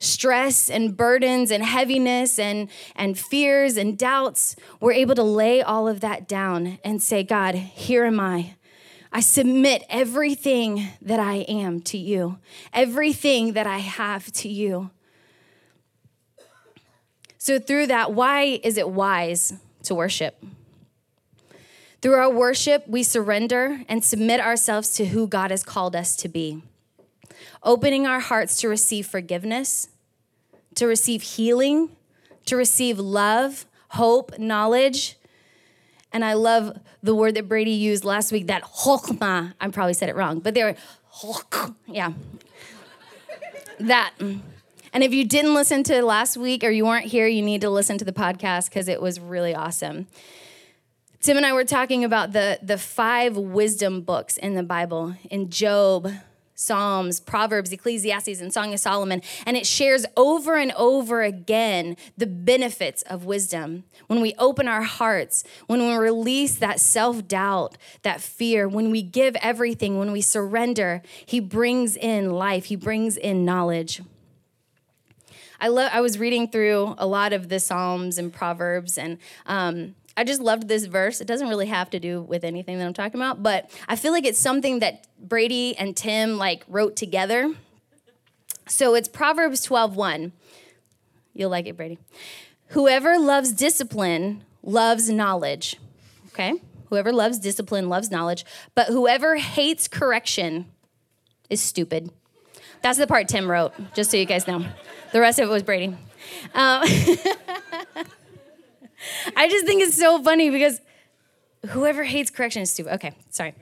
stress 0.00 0.68
and 0.68 0.96
burdens 0.96 1.50
and 1.50 1.64
heaviness 1.64 2.38
and, 2.38 2.68
and 2.94 3.18
fears 3.18 3.78
and 3.78 3.96
doubts, 3.96 4.54
we're 4.80 4.92
able 4.92 5.14
to 5.14 5.22
lay 5.22 5.62
all 5.62 5.88
of 5.88 6.00
that 6.00 6.28
down 6.28 6.78
and 6.84 7.02
say, 7.02 7.22
God, 7.22 7.54
here 7.54 8.04
am 8.04 8.20
I. 8.20 8.54
I 9.10 9.20
submit 9.20 9.84
everything 9.88 10.88
that 11.00 11.18
I 11.18 11.36
am 11.48 11.80
to 11.82 11.96
you, 11.96 12.38
everything 12.74 13.54
that 13.54 13.66
I 13.66 13.78
have 13.78 14.30
to 14.32 14.48
you. 14.48 14.90
So, 17.38 17.58
through 17.58 17.86
that, 17.86 18.12
why 18.12 18.60
is 18.62 18.76
it 18.76 18.90
wise 18.90 19.54
to 19.88 19.94
worship. 19.94 20.42
Through 22.00 22.14
our 22.14 22.30
worship, 22.30 22.86
we 22.86 23.02
surrender 23.02 23.82
and 23.88 24.04
submit 24.04 24.40
ourselves 24.40 24.90
to 24.90 25.06
who 25.06 25.26
God 25.26 25.50
has 25.50 25.64
called 25.64 25.96
us 25.96 26.14
to 26.16 26.28
be, 26.28 26.62
opening 27.62 28.06
our 28.06 28.20
hearts 28.20 28.60
to 28.60 28.68
receive 28.68 29.06
forgiveness, 29.06 29.88
to 30.76 30.86
receive 30.86 31.22
healing, 31.22 31.90
to 32.46 32.56
receive 32.56 33.00
love, 33.00 33.66
hope, 33.90 34.38
knowledge. 34.38 35.16
And 36.12 36.24
I 36.24 36.34
love 36.34 36.78
the 37.02 37.14
word 37.14 37.34
that 37.34 37.48
Brady 37.48 37.72
used 37.72 38.04
last 38.04 38.30
week, 38.30 38.46
that 38.46 38.62
chokmah. 38.62 39.54
I 39.60 39.68
probably 39.68 39.94
said 39.94 40.08
it 40.08 40.14
wrong, 40.14 40.38
but 40.38 40.54
they 40.54 40.62
were, 40.62 40.76
yeah. 41.86 42.12
that. 43.80 44.12
And 44.92 45.04
if 45.04 45.12
you 45.12 45.24
didn't 45.24 45.54
listen 45.54 45.82
to 45.84 46.02
last 46.02 46.36
week 46.36 46.64
or 46.64 46.70
you 46.70 46.84
weren't 46.86 47.06
here, 47.06 47.26
you 47.26 47.42
need 47.42 47.60
to 47.60 47.70
listen 47.70 47.98
to 47.98 48.04
the 48.04 48.12
podcast 48.12 48.68
because 48.68 48.88
it 48.88 49.00
was 49.00 49.20
really 49.20 49.54
awesome. 49.54 50.06
Tim 51.20 51.36
and 51.36 51.44
I 51.44 51.52
were 51.52 51.64
talking 51.64 52.04
about 52.04 52.32
the, 52.32 52.58
the 52.62 52.78
five 52.78 53.36
wisdom 53.36 54.02
books 54.02 54.36
in 54.36 54.54
the 54.54 54.62
Bible 54.62 55.16
in 55.30 55.50
Job, 55.50 56.08
Psalms, 56.54 57.18
Proverbs, 57.20 57.72
Ecclesiastes, 57.72 58.40
and 58.40 58.52
Song 58.52 58.72
of 58.72 58.80
Solomon. 58.80 59.22
And 59.44 59.56
it 59.56 59.66
shares 59.66 60.06
over 60.16 60.56
and 60.56 60.72
over 60.72 61.22
again 61.22 61.96
the 62.16 62.26
benefits 62.26 63.02
of 63.02 63.24
wisdom. 63.24 63.84
When 64.06 64.20
we 64.20 64.34
open 64.38 64.68
our 64.68 64.82
hearts, 64.82 65.44
when 65.66 65.80
we 65.80 65.94
release 65.94 66.56
that 66.56 66.80
self 66.80 67.26
doubt, 67.26 67.76
that 68.02 68.20
fear, 68.20 68.68
when 68.68 68.90
we 68.90 69.02
give 69.02 69.36
everything, 69.42 69.98
when 69.98 70.12
we 70.12 70.20
surrender, 70.20 71.02
He 71.26 71.40
brings 71.40 71.96
in 71.96 72.30
life, 72.30 72.66
He 72.66 72.76
brings 72.76 73.16
in 73.16 73.44
knowledge. 73.44 74.02
I, 75.60 75.68
lo- 75.68 75.88
I 75.90 76.00
was 76.00 76.18
reading 76.18 76.48
through 76.48 76.94
a 76.98 77.06
lot 77.06 77.32
of 77.32 77.48
the 77.48 77.58
Psalms 77.60 78.18
and 78.18 78.32
Proverbs, 78.32 78.96
and 78.96 79.18
um, 79.46 79.94
I 80.16 80.24
just 80.24 80.40
loved 80.40 80.68
this 80.68 80.86
verse. 80.86 81.20
It 81.20 81.26
doesn't 81.26 81.48
really 81.48 81.66
have 81.66 81.90
to 81.90 82.00
do 82.00 82.22
with 82.22 82.44
anything 82.44 82.78
that 82.78 82.86
I'm 82.86 82.92
talking 82.92 83.20
about, 83.20 83.42
but 83.42 83.70
I 83.88 83.96
feel 83.96 84.12
like 84.12 84.24
it's 84.24 84.38
something 84.38 84.80
that 84.80 85.06
Brady 85.18 85.76
and 85.76 85.96
Tim 85.96 86.38
like 86.38 86.64
wrote 86.68 86.96
together. 86.96 87.54
So 88.66 88.94
it's 88.94 89.08
Proverbs 89.08 89.66
12:1. 89.66 90.32
You'll 91.34 91.50
like 91.50 91.66
it, 91.66 91.76
Brady. 91.76 91.98
Whoever 92.68 93.18
loves 93.18 93.52
discipline 93.52 94.42
loves 94.62 95.08
knowledge. 95.08 95.76
Okay? 96.32 96.54
Whoever 96.88 97.12
loves 97.12 97.38
discipline 97.38 97.88
loves 97.88 98.10
knowledge, 98.10 98.44
but 98.74 98.88
whoever 98.88 99.36
hates 99.36 99.88
correction 99.88 100.66
is 101.50 101.60
stupid. 101.60 102.10
That's 102.82 102.98
the 102.98 103.06
part 103.06 103.28
Tim 103.28 103.50
wrote, 103.50 103.72
just 103.94 104.10
so 104.10 104.16
you 104.16 104.24
guys 104.24 104.46
know. 104.46 104.64
The 105.12 105.20
rest 105.20 105.38
of 105.38 105.48
it 105.48 105.52
was 105.52 105.62
Brady. 105.62 105.86
Um, 105.88 105.96
I 109.36 109.48
just 109.48 109.66
think 109.66 109.82
it's 109.82 109.96
so 109.96 110.22
funny 110.22 110.50
because 110.50 110.80
whoever 111.70 112.04
hates 112.04 112.30
correction 112.30 112.62
is 112.62 112.70
stupid. 112.70 112.94
Okay, 112.94 113.12
sorry. 113.30 113.54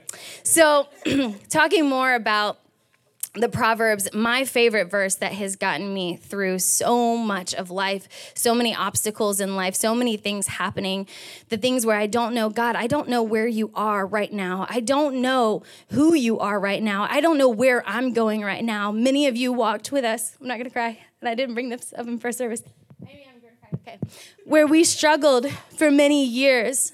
So, 0.43 0.87
talking 1.49 1.87
more 1.87 2.13
about 2.13 2.59
the 3.39 3.49
Proverbs, 3.49 4.09
my 4.13 4.45
favorite 4.45 4.89
verse 4.89 5.15
that 5.15 5.33
has 5.33 5.55
gotten 5.55 5.93
me 5.93 6.17
through 6.17 6.59
so 6.59 7.17
much 7.17 7.53
of 7.53 7.69
life, 7.69 8.07
so 8.33 8.53
many 8.53 8.75
obstacles 8.75 9.39
in 9.39 9.55
life, 9.55 9.75
so 9.75 9.93
many 9.93 10.17
things 10.17 10.47
happening, 10.47 11.07
the 11.49 11.57
things 11.57 11.85
where 11.85 11.97
I 11.97 12.07
don't 12.07 12.33
know, 12.33 12.49
God, 12.49 12.75
I 12.75 12.87
don't 12.87 13.09
know 13.09 13.23
where 13.23 13.47
you 13.47 13.71
are 13.75 14.05
right 14.05 14.31
now. 14.31 14.65
I 14.69 14.79
don't 14.79 15.21
know 15.21 15.63
who 15.91 16.13
you 16.13 16.39
are 16.39 16.59
right 16.59 16.81
now. 16.81 17.07
I 17.09 17.21
don't 17.21 17.37
know 17.37 17.49
where 17.49 17.87
I'm 17.87 18.13
going 18.13 18.41
right 18.43 18.63
now. 18.63 18.91
Many 18.91 19.27
of 19.27 19.35
you 19.35 19.53
walked 19.53 19.91
with 19.91 20.03
us. 20.03 20.35
I'm 20.41 20.47
not 20.47 20.57
gonna 20.57 20.69
cry, 20.69 20.99
and 21.21 21.29
I 21.29 21.35
didn't 21.35 21.53
bring 21.53 21.69
this 21.69 21.93
up 21.97 22.07
in 22.07 22.19
first 22.19 22.37
service. 22.37 22.63
Maybe 22.99 23.27
I'm 23.27 23.39
going 23.39 23.53
to 23.53 23.59
cry. 23.59 23.93
Okay. 23.93 23.99
Where 24.45 24.65
we 24.65 24.83
struggled 24.83 25.49
for 25.77 25.91
many 25.91 26.25
years 26.25 26.91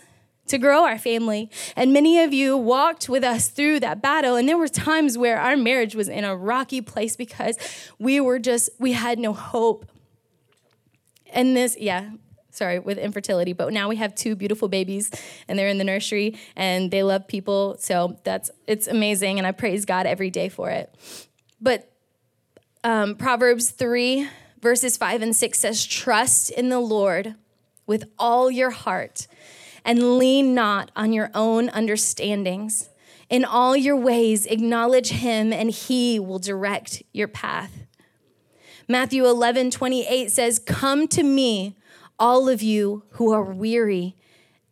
to 0.48 0.58
grow 0.58 0.84
our 0.84 0.98
family. 0.98 1.50
And 1.76 1.94
many 1.94 2.22
of 2.22 2.34
you 2.34 2.58
walked 2.58 3.08
with 3.08 3.24
us 3.24 3.48
through 3.50 3.80
that 3.82 4.02
battle. 4.02 4.36
And 4.36 4.48
there 4.48 4.58
were 4.58 4.68
times 4.68 5.18
where 5.18 5.40
our 5.40 5.56
marriage 5.56 5.96
was 5.96 6.10
in 6.10 6.24
a 6.24 6.36
rocky 6.36 6.82
place 6.82 7.16
because 7.16 7.58
we 8.00 8.20
were 8.20 8.40
just, 8.40 8.70
we 8.80 8.92
had 8.92 9.20
no 9.20 9.34
hope. 9.34 9.86
And 11.32 11.56
this, 11.56 11.78
yeah, 11.80 12.12
sorry, 12.52 12.80
with 12.80 12.98
infertility, 12.98 13.54
but 13.54 13.74
now 13.74 13.90
we 13.90 13.96
have 13.96 14.14
two 14.14 14.36
beautiful 14.36 14.68
babies 14.68 15.10
and 15.48 15.58
they're 15.58 15.70
in 15.70 15.78
the 15.78 15.84
nursery 15.84 16.38
and 16.56 16.92
they 16.92 17.04
love 17.04 17.28
people. 17.28 17.78
So 17.80 18.20
that's, 18.24 18.52
it's 18.68 18.88
amazing. 18.88 19.38
And 19.38 19.48
I 19.48 19.52
praise 19.52 19.86
God 19.86 20.06
every 20.06 20.30
day 20.30 20.50
for 20.50 20.70
it. 20.70 20.94
But 21.60 21.90
um, 22.84 23.16
Proverbs 23.16 23.72
3 23.72 24.28
verses 24.62 24.98
5 24.98 25.22
and 25.22 25.36
6 25.36 25.60
says, 25.60 25.86
Trust 25.86 26.50
in 26.50 26.70
the 26.70 26.80
Lord 26.80 27.36
with 27.86 28.06
all 28.18 28.50
your 28.50 28.70
heart 28.70 29.28
and 29.86 30.18
lean 30.18 30.54
not 30.54 30.92
on 30.96 31.14
your 31.14 31.30
own 31.34 31.70
understandings. 31.70 32.90
In 33.30 33.46
all 33.46 33.76
your 33.76 33.96
ways, 33.96 34.46
acknowledge 34.46 35.10
him, 35.10 35.52
and 35.52 35.72
he 35.72 36.20
will 36.20 36.40
direct 36.40 37.02
your 37.14 37.28
path. 37.28 37.84
Matthew 38.88 39.26
11, 39.26 39.72
28 39.72 40.32
says, 40.32 40.60
Come 40.60 41.08
to 41.10 41.24
me, 41.24 41.78
all 42.20 42.48
of 42.50 42.62
you 42.62 43.04
who 43.12 43.32
are 43.32 43.44
weary 43.44 44.16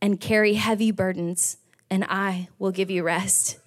and 0.01 0.19
carry 0.19 0.55
heavy 0.55 0.91
burdens, 0.91 1.57
and 1.89 2.05
I 2.07 2.49
will 2.59 2.71
give 2.71 2.91
you 2.91 3.03
rest. 3.03 3.59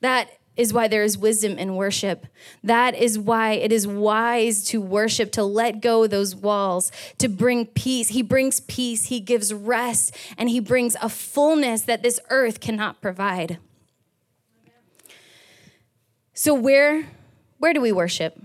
That 0.00 0.30
is 0.60 0.74
why 0.74 0.86
there 0.86 1.02
is 1.02 1.16
wisdom 1.16 1.58
in 1.58 1.74
worship. 1.74 2.26
That 2.62 2.94
is 2.94 3.18
why 3.18 3.52
it 3.52 3.72
is 3.72 3.86
wise 3.86 4.62
to 4.66 4.80
worship, 4.80 5.32
to 5.32 5.42
let 5.42 5.80
go 5.80 6.06
those 6.06 6.36
walls, 6.36 6.92
to 7.16 7.28
bring 7.28 7.64
peace. 7.64 8.08
He 8.08 8.20
brings 8.20 8.60
peace, 8.60 9.06
He 9.06 9.20
gives 9.20 9.54
rest, 9.54 10.14
and 10.36 10.50
He 10.50 10.60
brings 10.60 10.96
a 11.00 11.08
fullness 11.08 11.82
that 11.82 12.02
this 12.02 12.20
earth 12.28 12.60
cannot 12.60 13.00
provide. 13.00 13.58
So, 16.34 16.52
where, 16.52 17.06
where 17.58 17.72
do 17.72 17.80
we 17.80 17.90
worship? 17.90 18.38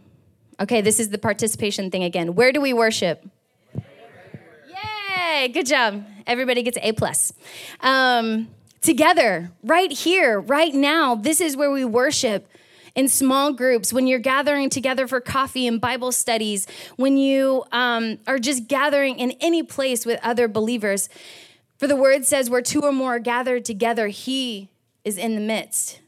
Okay, 0.58 0.80
this 0.80 1.02
is 1.02 1.10
the 1.10 1.18
participation 1.18 1.92
thing 1.92 2.04
again. 2.04 2.34
Where 2.34 2.54
do 2.54 2.62
we 2.62 2.72
worship? 2.72 3.28
Yay! 4.70 5.50
Good 5.50 5.66
job. 5.66 6.06
Everybody 6.26 6.64
gets 6.64 6.78
A 6.82 6.94
plus. 6.94 7.34
Um, 7.82 8.48
together, 8.86 9.52
right 9.64 9.92
here, 9.92 10.40
right 10.40 10.74
now. 10.74 11.16
This 11.16 11.42
is 11.42 11.58
where 11.58 11.72
we 11.72 11.84
worship 11.84 12.48
in 12.96 13.10
small 13.10 13.52
groups, 13.52 13.92
when 13.92 14.08
you're 14.08 14.20
gathering 14.20 14.70
together 14.70 15.06
for 15.06 15.20
coffee 15.20 15.68
and 15.68 15.82
Bible 15.82 16.14
studies, 16.14 16.66
when 16.96 17.18
you 17.18 17.66
um, 17.74 18.18
are 18.26 18.40
just 18.40 18.68
gathering 18.68 19.20
in 19.20 19.32
any 19.42 19.62
place 19.62 20.06
with 20.06 20.18
other 20.24 20.48
believers. 20.48 21.10
For 21.78 21.88
the 21.88 21.96
word 21.98 22.26
says, 22.26 22.50
where 22.50 22.62
two 22.62 22.82
or 22.82 22.94
more 22.94 23.16
are 23.16 23.20
gathered 23.20 23.66
together, 23.66 24.08
he 24.08 24.70
is 25.04 25.18
in 25.18 25.36
the 25.36 25.42
midst. 25.42 26.00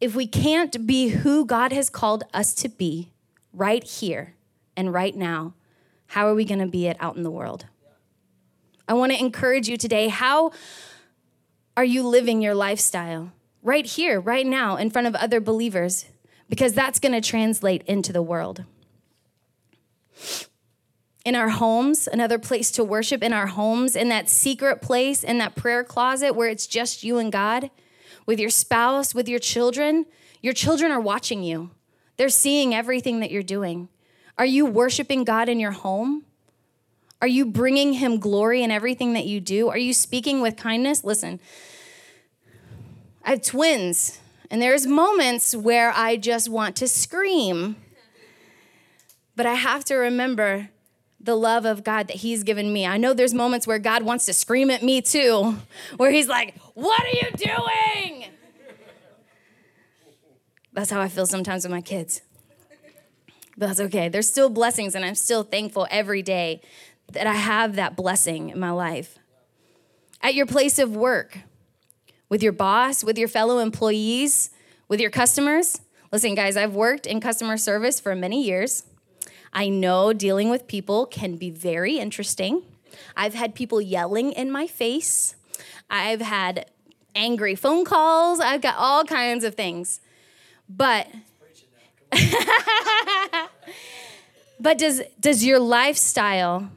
If 0.00 0.16
we 0.16 0.26
can't 0.26 0.84
be 0.84 1.08
who 1.10 1.46
God 1.46 1.72
has 1.72 1.88
called 1.88 2.24
us 2.34 2.52
to 2.56 2.68
be 2.68 3.12
right 3.52 3.84
here 3.84 4.34
and 4.76 4.92
right 4.92 5.14
now, 5.14 5.54
how 6.06 6.26
are 6.26 6.34
we 6.34 6.44
going 6.44 6.58
to 6.58 6.66
be 6.66 6.88
it 6.88 6.96
out 6.98 7.14
in 7.14 7.22
the 7.22 7.30
world? 7.30 7.66
I 8.88 8.94
want 8.94 9.12
to 9.12 9.18
encourage 9.18 9.68
you 9.68 9.76
today. 9.76 10.08
How 10.08 10.52
are 11.76 11.84
you 11.84 12.06
living 12.06 12.42
your 12.42 12.54
lifestyle? 12.54 13.32
Right 13.62 13.86
here, 13.86 14.20
right 14.20 14.46
now, 14.46 14.76
in 14.76 14.90
front 14.90 15.06
of 15.06 15.14
other 15.14 15.40
believers, 15.40 16.06
because 16.48 16.72
that's 16.72 16.98
going 16.98 17.12
to 17.12 17.20
translate 17.20 17.82
into 17.84 18.12
the 18.12 18.22
world. 18.22 18.64
In 21.24 21.36
our 21.36 21.50
homes, 21.50 22.08
another 22.08 22.38
place 22.38 22.72
to 22.72 22.82
worship 22.82 23.22
in 23.22 23.32
our 23.32 23.46
homes, 23.46 23.94
in 23.94 24.08
that 24.08 24.28
secret 24.28 24.82
place, 24.82 25.22
in 25.22 25.38
that 25.38 25.54
prayer 25.54 25.84
closet 25.84 26.34
where 26.34 26.48
it's 26.48 26.66
just 26.66 27.04
you 27.04 27.18
and 27.18 27.30
God, 27.30 27.70
with 28.26 28.40
your 28.40 28.50
spouse, 28.50 29.14
with 29.14 29.28
your 29.28 29.38
children. 29.38 30.06
Your 30.42 30.52
children 30.52 30.90
are 30.90 31.00
watching 31.00 31.44
you, 31.44 31.70
they're 32.16 32.28
seeing 32.28 32.74
everything 32.74 33.20
that 33.20 33.30
you're 33.30 33.44
doing. 33.44 33.88
Are 34.36 34.44
you 34.44 34.66
worshiping 34.66 35.22
God 35.22 35.48
in 35.48 35.60
your 35.60 35.70
home? 35.70 36.24
Are 37.22 37.28
you 37.28 37.46
bringing 37.46 37.92
him 37.92 38.18
glory 38.18 38.64
in 38.64 38.72
everything 38.72 39.12
that 39.12 39.26
you 39.26 39.40
do? 39.40 39.68
Are 39.68 39.78
you 39.78 39.94
speaking 39.94 40.40
with 40.40 40.56
kindness? 40.56 41.04
Listen, 41.04 41.38
I 43.24 43.30
have 43.30 43.42
twins, 43.42 44.18
and 44.50 44.60
there's 44.60 44.88
moments 44.88 45.54
where 45.54 45.92
I 45.94 46.16
just 46.16 46.48
want 46.48 46.74
to 46.76 46.88
scream. 46.88 47.76
But 49.36 49.46
I 49.46 49.54
have 49.54 49.84
to 49.84 49.94
remember 49.94 50.70
the 51.20 51.36
love 51.36 51.64
of 51.64 51.84
God 51.84 52.08
that 52.08 52.16
He's 52.16 52.42
given 52.42 52.72
me. 52.72 52.84
I 52.84 52.96
know 52.96 53.14
there's 53.14 53.32
moments 53.32 53.68
where 53.68 53.78
God 53.78 54.02
wants 54.02 54.26
to 54.26 54.32
scream 54.32 54.68
at 54.68 54.82
me 54.82 55.00
too, 55.00 55.58
where 55.98 56.10
He's 56.10 56.26
like, 56.26 56.56
What 56.74 57.04
are 57.04 57.08
you 57.08 57.30
doing? 57.36 58.24
That's 60.72 60.90
how 60.90 61.00
I 61.00 61.06
feel 61.06 61.26
sometimes 61.26 61.62
with 61.62 61.70
my 61.70 61.82
kids. 61.82 62.20
But 63.56 63.66
that's 63.68 63.80
okay. 63.80 64.08
There's 64.08 64.28
still 64.28 64.50
blessings, 64.50 64.96
and 64.96 65.04
I'm 65.04 65.14
still 65.14 65.44
thankful 65.44 65.86
every 65.88 66.22
day 66.22 66.62
that 67.12 67.26
I 67.26 67.34
have 67.34 67.76
that 67.76 67.96
blessing 67.96 68.50
in 68.50 68.58
my 68.58 68.70
life. 68.70 69.18
At 70.20 70.34
your 70.34 70.46
place 70.46 70.78
of 70.78 70.94
work, 70.94 71.38
with 72.28 72.42
your 72.42 72.52
boss, 72.52 73.04
with 73.04 73.18
your 73.18 73.28
fellow 73.28 73.58
employees, 73.58 74.50
with 74.88 75.00
your 75.00 75.10
customers. 75.10 75.80
Listen, 76.12 76.34
guys, 76.34 76.56
I've 76.56 76.74
worked 76.74 77.06
in 77.06 77.20
customer 77.20 77.56
service 77.56 78.00
for 78.00 78.14
many 78.14 78.42
years. 78.42 78.84
I 79.52 79.68
know 79.68 80.12
dealing 80.12 80.48
with 80.48 80.66
people 80.66 81.06
can 81.06 81.36
be 81.36 81.50
very 81.50 81.98
interesting. 81.98 82.62
I've 83.16 83.34
had 83.34 83.54
people 83.54 83.80
yelling 83.80 84.32
in 84.32 84.50
my 84.50 84.66
face. 84.66 85.36
I've 85.90 86.22
had 86.22 86.66
angry 87.14 87.54
phone 87.54 87.84
calls. 87.84 88.40
I've 88.40 88.62
got 88.62 88.76
all 88.78 89.04
kinds 89.04 89.44
of 89.44 89.54
things. 89.54 90.00
But 90.68 91.08
but 94.60 94.78
does 94.78 95.02
does 95.20 95.44
your 95.44 95.58
lifestyle 95.58 96.70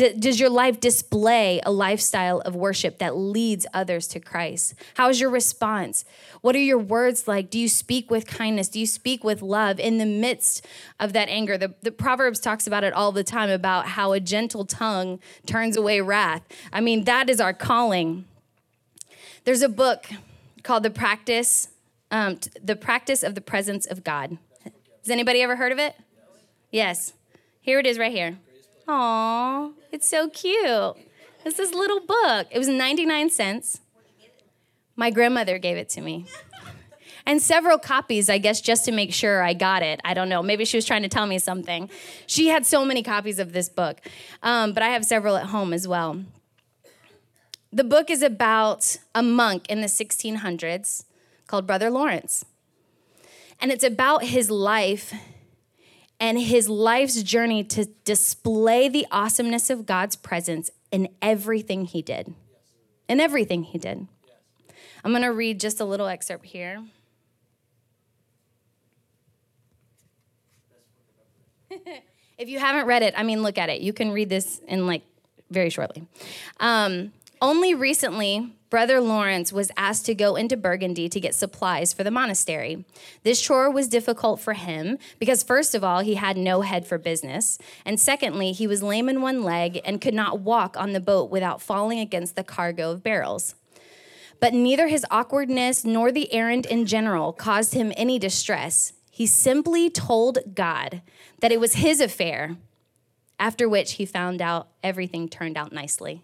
does 0.00 0.40
your 0.40 0.50
life 0.50 0.80
display 0.80 1.60
a 1.64 1.70
lifestyle 1.70 2.40
of 2.40 2.54
worship 2.54 2.98
that 2.98 3.16
leads 3.16 3.66
others 3.74 4.06
to 4.08 4.20
Christ? 4.20 4.74
How 4.94 5.08
is 5.08 5.20
your 5.20 5.30
response? 5.30 6.04
What 6.40 6.56
are 6.56 6.60
your 6.60 6.78
words 6.78 7.28
like? 7.28 7.50
Do 7.50 7.58
you 7.58 7.68
speak 7.68 8.10
with 8.10 8.26
kindness? 8.26 8.68
Do 8.68 8.80
you 8.80 8.86
speak 8.86 9.22
with 9.22 9.42
love 9.42 9.78
in 9.78 9.98
the 9.98 10.06
midst 10.06 10.66
of 10.98 11.12
that 11.12 11.28
anger? 11.28 11.58
The, 11.58 11.74
the 11.82 11.92
Proverbs 11.92 12.40
talks 12.40 12.66
about 12.66 12.84
it 12.84 12.92
all 12.92 13.12
the 13.12 13.24
time 13.24 13.50
about 13.50 13.88
how 13.88 14.12
a 14.12 14.20
gentle 14.20 14.64
tongue 14.64 15.20
turns 15.46 15.76
away 15.76 16.00
wrath. 16.00 16.42
I 16.72 16.80
mean, 16.80 17.04
that 17.04 17.28
is 17.28 17.40
our 17.40 17.52
calling. 17.52 18.24
There's 19.44 19.62
a 19.62 19.68
book 19.68 20.06
called 20.62 20.82
The 20.82 20.90
Practice, 20.90 21.68
um, 22.10 22.38
The 22.62 22.76
Practice 22.76 23.22
of 23.22 23.34
the 23.34 23.40
Presence 23.40 23.86
of 23.86 24.04
God. 24.04 24.38
Has 24.64 25.10
anybody 25.10 25.42
ever 25.42 25.56
heard 25.56 25.72
of 25.72 25.78
it? 25.78 25.94
Yes. 26.70 27.12
Here 27.60 27.78
it 27.78 27.86
is 27.86 27.98
right 27.98 28.12
here. 28.12 28.38
Aw, 28.88 29.70
it's 29.92 30.08
so 30.08 30.28
cute. 30.28 30.96
It's 31.44 31.56
this 31.56 31.72
little 31.72 32.00
book. 32.00 32.48
It 32.50 32.58
was 32.58 32.68
99 32.68 33.30
cents. 33.30 33.80
My 34.96 35.10
grandmother 35.10 35.58
gave 35.58 35.76
it 35.76 35.88
to 35.90 36.00
me. 36.00 36.26
And 37.26 37.40
several 37.40 37.78
copies, 37.78 38.28
I 38.28 38.38
guess, 38.38 38.60
just 38.60 38.84
to 38.86 38.92
make 38.92 39.12
sure 39.12 39.42
I 39.42 39.54
got 39.54 39.82
it. 39.82 40.00
I 40.04 40.14
don't 40.14 40.28
know. 40.28 40.42
Maybe 40.42 40.64
she 40.64 40.76
was 40.76 40.84
trying 40.84 41.02
to 41.02 41.08
tell 41.08 41.26
me 41.26 41.38
something. 41.38 41.88
She 42.26 42.48
had 42.48 42.66
so 42.66 42.84
many 42.84 43.02
copies 43.02 43.38
of 43.38 43.52
this 43.52 43.68
book, 43.68 44.00
um, 44.42 44.72
but 44.72 44.82
I 44.82 44.88
have 44.88 45.04
several 45.04 45.36
at 45.36 45.46
home 45.46 45.72
as 45.72 45.86
well. 45.86 46.24
The 47.72 47.84
book 47.84 48.10
is 48.10 48.22
about 48.22 48.96
a 49.14 49.22
monk 49.22 49.66
in 49.68 49.80
the 49.80 49.86
1600s 49.86 51.04
called 51.46 51.66
Brother 51.66 51.88
Lawrence. 51.88 52.44
And 53.60 53.70
it's 53.70 53.84
about 53.84 54.24
his 54.24 54.50
life 54.50 55.14
and 56.20 56.38
his 56.38 56.68
life's 56.68 57.22
journey 57.22 57.64
to 57.64 57.86
display 58.04 58.88
the 58.88 59.06
awesomeness 59.10 59.70
of 59.70 59.86
God's 59.86 60.14
presence 60.14 60.70
in 60.92 61.08
everything 61.22 61.86
he 61.86 62.02
did. 62.02 62.34
In 63.08 63.18
everything 63.18 63.64
he 63.64 63.78
did. 63.78 64.06
I'm 65.02 65.12
going 65.12 65.22
to 65.22 65.32
read 65.32 65.58
just 65.58 65.80
a 65.80 65.84
little 65.84 66.06
excerpt 66.06 66.44
here. 66.44 66.84
if 71.70 72.48
you 72.48 72.58
haven't 72.58 72.86
read 72.86 73.02
it, 73.02 73.14
I 73.16 73.22
mean, 73.22 73.42
look 73.42 73.56
at 73.56 73.70
it. 73.70 73.80
You 73.80 73.94
can 73.94 74.12
read 74.12 74.28
this 74.28 74.60
in 74.68 74.86
like 74.86 75.02
very 75.50 75.70
shortly. 75.70 76.06
Um, 76.60 77.12
only 77.40 77.74
recently, 77.74 78.52
Brother 78.70 79.00
Lawrence 79.00 79.52
was 79.52 79.72
asked 79.76 80.06
to 80.06 80.14
go 80.14 80.36
into 80.36 80.56
Burgundy 80.56 81.08
to 81.08 81.18
get 81.18 81.34
supplies 81.34 81.92
for 81.92 82.04
the 82.04 82.10
monastery. 82.12 82.84
This 83.24 83.42
chore 83.42 83.68
was 83.68 83.88
difficult 83.88 84.40
for 84.40 84.52
him 84.52 84.96
because, 85.18 85.42
first 85.42 85.74
of 85.74 85.82
all, 85.82 86.00
he 86.00 86.14
had 86.14 86.36
no 86.36 86.60
head 86.60 86.86
for 86.86 86.96
business, 86.96 87.58
and 87.84 87.98
secondly, 87.98 88.52
he 88.52 88.68
was 88.68 88.80
lame 88.80 89.08
in 89.08 89.20
one 89.20 89.42
leg 89.42 89.80
and 89.84 90.00
could 90.00 90.14
not 90.14 90.38
walk 90.38 90.76
on 90.76 90.92
the 90.92 91.00
boat 91.00 91.30
without 91.30 91.60
falling 91.60 91.98
against 91.98 92.36
the 92.36 92.44
cargo 92.44 92.92
of 92.92 93.02
barrels. 93.02 93.56
But 94.38 94.54
neither 94.54 94.86
his 94.86 95.04
awkwardness 95.10 95.84
nor 95.84 96.12
the 96.12 96.32
errand 96.32 96.64
in 96.64 96.86
general 96.86 97.32
caused 97.32 97.74
him 97.74 97.92
any 97.96 98.20
distress. 98.20 98.92
He 99.10 99.26
simply 99.26 99.90
told 99.90 100.38
God 100.54 101.02
that 101.40 101.50
it 101.50 101.58
was 101.58 101.74
his 101.74 102.00
affair, 102.00 102.56
after 103.36 103.68
which 103.68 103.94
he 103.94 104.06
found 104.06 104.40
out 104.40 104.68
everything 104.84 105.28
turned 105.28 105.58
out 105.58 105.72
nicely. 105.72 106.22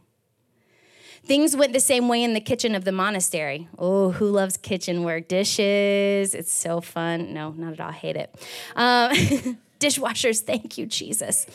Things 1.27 1.57
went 1.57 1.73
the 1.73 1.81
same 1.81 2.07
way 2.07 2.23
in 2.23 2.35
the 2.35 2.41
kitchen 2.41 2.77
of 2.77 2.85
the 2.85 2.93
monastery. 2.93 3.69
Oh, 3.77 4.13
who 4.13 4.29
loves 4.29 4.57
kitchen 4.57 5.03
work? 5.03 5.27
Dishes. 5.27 6.37
It's 6.37 6.53
so 6.53 6.81
fun. 6.81 7.35
No, 7.35 7.51
not 7.51 7.73
at 7.73 7.81
all. 7.81 7.89
I 7.89 7.93
hate 7.93 8.15
it. 8.15 8.33
Um, 8.77 9.11
dishwashers. 9.81 10.41
Thank 10.41 10.79
you, 10.79 10.87
Jesus. 10.87 11.47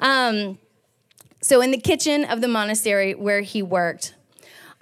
Um, 0.00 0.58
so, 1.42 1.60
in 1.60 1.72
the 1.72 1.78
kitchen 1.78 2.24
of 2.24 2.40
the 2.40 2.48
monastery 2.48 3.14
where 3.14 3.42
he 3.42 3.62
worked, 3.62 4.14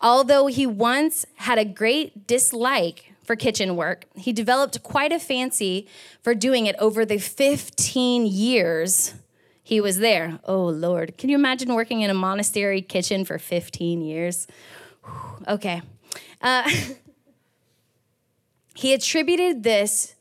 although 0.01 0.47
he 0.47 0.65
once 0.65 1.27
had 1.35 1.59
a 1.59 1.65
great 1.65 2.29
dislike 2.29 3.15
for 3.25 3.35
kitchen 3.35 3.75
work, 3.75 4.05
he 4.15 4.33
developed 4.33 4.81
quite 4.85 5.11
a 5.11 5.19
fancy 5.19 5.89
for 6.23 6.37
doing 6.37 6.67
it 6.67 6.77
over 6.79 7.05
the 7.05 7.19
15 7.19 8.27
years 8.27 9.15
he 9.67 9.81
was 9.81 9.99
there. 9.99 10.39
Oh, 10.45 10.67
Lord. 10.67 11.19
Can 11.19 11.29
you 11.29 11.35
imagine 11.35 11.75
working 11.75 12.03
in 12.03 12.09
a 12.09 12.15
monastery 12.15 12.81
kitchen 12.81 13.25
for 13.25 13.37
15 13.37 14.01
years? 14.01 14.47
Okay. 15.49 15.83
Uh, 16.41 16.71
he 18.77 18.95
attributed 18.95 19.65
this 19.65 20.15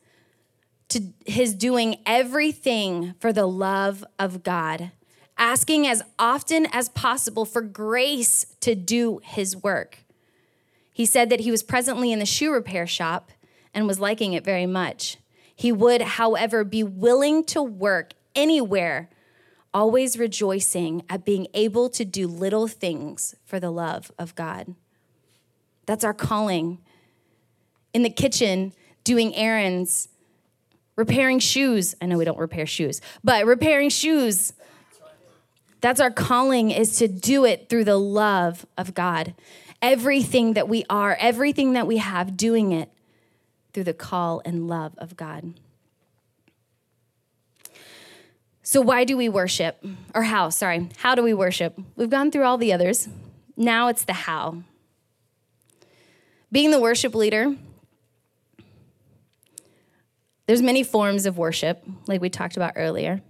to 0.89 1.13
his 1.27 1.53
doing 1.53 1.97
everything 2.07 3.13
for 3.19 3.31
the 3.31 3.45
love 3.45 4.03
of 4.17 4.41
God, 4.41 4.89
asking 5.37 5.85
as 5.85 6.01
often 6.17 6.65
as 6.73 6.89
possible 6.89 7.45
for 7.45 7.61
grace 7.61 8.47
to 8.61 8.73
do 8.73 9.21
his 9.23 9.55
work. 9.55 9.99
He 10.91 11.05
said 11.05 11.29
that 11.29 11.41
he 11.41 11.51
was 11.51 11.61
presently 11.61 12.11
in 12.11 12.17
the 12.17 12.25
shoe 12.25 12.51
repair 12.51 12.87
shop 12.87 13.29
and 13.75 13.85
was 13.85 13.99
liking 13.99 14.33
it 14.33 14.43
very 14.43 14.65
much. 14.65 15.17
He 15.55 15.71
would, 15.71 16.01
however, 16.01 16.63
be 16.63 16.83
willing 16.83 17.43
to 17.43 17.61
work 17.61 18.13
anywhere 18.35 19.07
always 19.75 20.17
rejoicing 20.17 21.03
at 21.09 21.25
being 21.25 21.47
able 21.53 21.89
to 21.89 22.05
do 22.05 22.27
little 22.27 22.65
things 22.65 23.35
for 23.43 23.59
the 23.59 23.69
love 23.69 24.09
of 24.17 24.33
God. 24.33 24.73
That's 25.85 26.05
our 26.05 26.13
calling. 26.13 26.79
In 27.93 28.01
the 28.01 28.09
kitchen, 28.09 28.71
doing 29.03 29.35
errands, 29.35 30.07
repairing 30.95 31.39
shoes. 31.39 31.93
I 32.01 32.05
know 32.05 32.17
we 32.17 32.23
don't 32.23 32.39
repair 32.39 32.65
shoes, 32.65 33.01
but 33.21 33.45
repairing 33.45 33.89
shoes. 33.89 34.53
That's 35.81 35.99
our 35.99 36.09
calling 36.09 36.71
is 36.71 36.97
to 36.99 37.09
do 37.09 37.43
it 37.43 37.67
through 37.67 37.83
the 37.83 37.97
love 37.97 38.65
of 38.77 38.93
God. 38.93 39.35
Everything 39.81 40.53
that 40.53 40.69
we 40.69 40.85
are, 40.89 41.17
everything 41.19 41.73
that 41.73 41.85
we 41.85 41.97
have, 41.97 42.37
doing 42.37 42.71
it 42.71 42.89
through 43.73 43.83
the 43.83 43.93
call 43.93 44.41
and 44.45 44.69
love 44.69 44.93
of 44.97 45.17
God. 45.17 45.53
So, 48.67 48.81
why 48.81 49.03
do 49.03 49.15
we 49.15 49.29
worship? 49.29 49.85
Or 50.15 50.23
how, 50.23 50.49
sorry, 50.49 50.89
how 50.97 51.13
do 51.13 51.21
we 51.21 51.35
worship? 51.35 51.79
We've 51.95 52.09
gone 52.09 52.31
through 52.31 52.45
all 52.45 52.57
the 52.57 52.73
others. 52.73 53.07
Now 53.55 53.89
it's 53.89 54.03
the 54.03 54.13
how. 54.13 54.63
Being 56.51 56.71
the 56.71 56.79
worship 56.79 57.13
leader, 57.13 57.55
there's 60.47 60.63
many 60.63 60.81
forms 60.81 61.27
of 61.27 61.37
worship, 61.37 61.83
like 62.07 62.21
we 62.21 62.29
talked 62.31 62.57
about 62.57 62.73
earlier. 62.75 63.21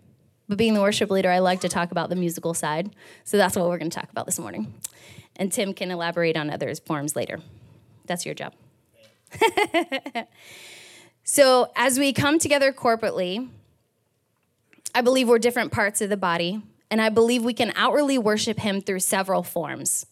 But 0.47 0.57
being 0.57 0.73
the 0.73 0.81
worship 0.81 1.11
leader, 1.11 1.29
I 1.29 1.39
like 1.39 1.59
to 1.61 1.69
talk 1.69 1.91
about 1.91 2.09
the 2.09 2.15
musical 2.15 2.53
side. 2.53 2.95
So 3.25 3.35
that's 3.35 3.57
what 3.57 3.67
we're 3.67 3.77
going 3.77 3.91
to 3.91 3.99
talk 3.99 4.09
about 4.09 4.25
this 4.25 4.39
morning. 4.39 4.73
And 5.35 5.51
Tim 5.51 5.73
can 5.73 5.91
elaborate 5.91 6.37
on 6.37 6.49
others 6.49 6.79
forms 6.79 7.13
later. 7.13 7.41
That's 8.05 8.25
your 8.25 8.35
job. 8.35 8.53
so 11.25 11.73
as 11.75 11.99
we 11.99 12.13
come 12.13 12.39
together 12.39 12.71
corporately, 12.71 13.49
I 14.95 15.01
believe 15.01 15.27
we're 15.27 15.39
different 15.39 15.73
parts 15.73 15.99
of 15.99 16.09
the 16.09 16.15
body, 16.15 16.61
and 16.89 17.01
I 17.01 17.09
believe 17.09 17.43
we 17.43 17.53
can 17.53 17.73
outwardly 17.75 18.17
worship 18.17 18.57
Him 18.57 18.79
through 18.79 19.01
several 19.01 19.43
forms. 19.43 20.05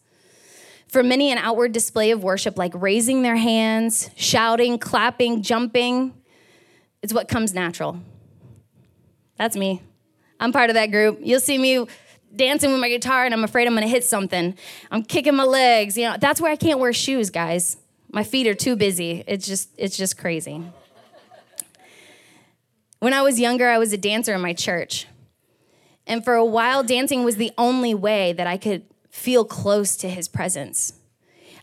For 0.88 1.02
many, 1.02 1.32
an 1.32 1.38
outward 1.38 1.72
display 1.72 2.10
of 2.10 2.22
worship, 2.22 2.58
like 2.58 2.72
raising 2.74 3.22
their 3.22 3.36
hands, 3.36 4.10
shouting, 4.14 4.78
clapping, 4.78 5.42
jumping, 5.42 6.12
is 7.00 7.14
what 7.14 7.28
comes 7.28 7.54
natural. 7.54 7.98
That's 9.36 9.56
me. 9.56 9.80
I'm 10.38 10.52
part 10.52 10.68
of 10.68 10.74
that 10.74 10.90
group. 10.90 11.18
You'll 11.22 11.40
see 11.40 11.56
me 11.56 11.86
dancing 12.36 12.70
with 12.70 12.80
my 12.80 12.90
guitar, 12.90 13.24
and 13.24 13.32
I'm 13.32 13.42
afraid 13.42 13.66
I'm 13.66 13.72
gonna 13.72 13.88
hit 13.88 14.04
something. 14.04 14.54
I'm 14.90 15.02
kicking 15.02 15.34
my 15.34 15.44
legs. 15.44 15.96
You 15.96 16.10
know, 16.10 16.16
that's 16.20 16.42
where 16.42 16.52
I 16.52 16.56
can't 16.56 16.78
wear 16.78 16.92
shoes, 16.92 17.30
guys. 17.30 17.78
My 18.12 18.22
feet 18.22 18.46
are 18.46 18.54
too 18.54 18.76
busy. 18.76 19.24
It's 19.26 19.46
just, 19.46 19.70
it's 19.78 19.96
just 19.96 20.18
crazy. 20.18 20.62
When 23.04 23.12
I 23.12 23.20
was 23.20 23.38
younger, 23.38 23.68
I 23.68 23.76
was 23.76 23.92
a 23.92 23.98
dancer 23.98 24.32
in 24.32 24.40
my 24.40 24.54
church. 24.54 25.06
And 26.06 26.24
for 26.24 26.32
a 26.32 26.44
while, 26.44 26.82
dancing 26.82 27.22
was 27.22 27.36
the 27.36 27.52
only 27.58 27.92
way 27.92 28.32
that 28.32 28.46
I 28.46 28.56
could 28.56 28.86
feel 29.10 29.44
close 29.44 29.94
to 29.96 30.08
his 30.08 30.26
presence. 30.26 30.94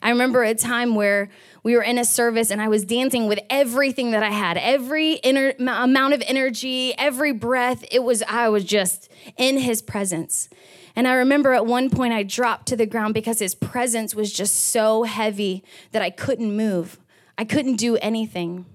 I 0.04 0.12
remember 0.12 0.44
a 0.44 0.54
time 0.54 0.94
where 0.94 1.32
we 1.64 1.76
were 1.76 1.82
in 1.82 1.98
a 1.98 2.06
service 2.06 2.52
and 2.52 2.62
I 2.62 2.68
was 2.68 2.86
dancing 2.86 3.28
with 3.28 3.40
everything 3.50 4.12
that 4.12 4.22
I 4.22 4.30
had, 4.30 4.56
every 4.56 5.14
inner, 5.14 5.56
amount 5.58 6.14
of 6.14 6.22
energy, 6.28 6.94
every 6.96 7.32
breath. 7.32 7.84
It 7.90 8.04
was, 8.04 8.22
I 8.28 8.48
was 8.50 8.64
just 8.64 9.10
in 9.36 9.58
his 9.58 9.82
presence. 9.82 10.48
And 10.96 11.08
I 11.08 11.14
remember 11.14 11.54
at 11.54 11.66
one 11.66 11.90
point 11.90 12.14
I 12.14 12.22
dropped 12.22 12.68
to 12.68 12.76
the 12.76 12.86
ground 12.86 13.16
because 13.16 13.40
his 13.40 13.56
presence 13.56 14.14
was 14.14 14.32
just 14.32 14.54
so 14.70 15.06
heavy 15.06 15.64
that 15.92 16.04
I 16.04 16.12
couldn't 16.12 16.56
move. 16.56 17.00
I 17.36 17.46
couldn't 17.46 17.78
do 17.78 17.98
anything. 17.98 18.68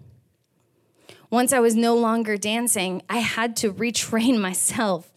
Once 1.31 1.53
I 1.53 1.61
was 1.61 1.75
no 1.75 1.95
longer 1.95 2.37
dancing, 2.37 3.03
I 3.09 3.19
had 3.19 3.57
to 3.57 3.73
retrain 3.73 4.41
myself 4.41 5.13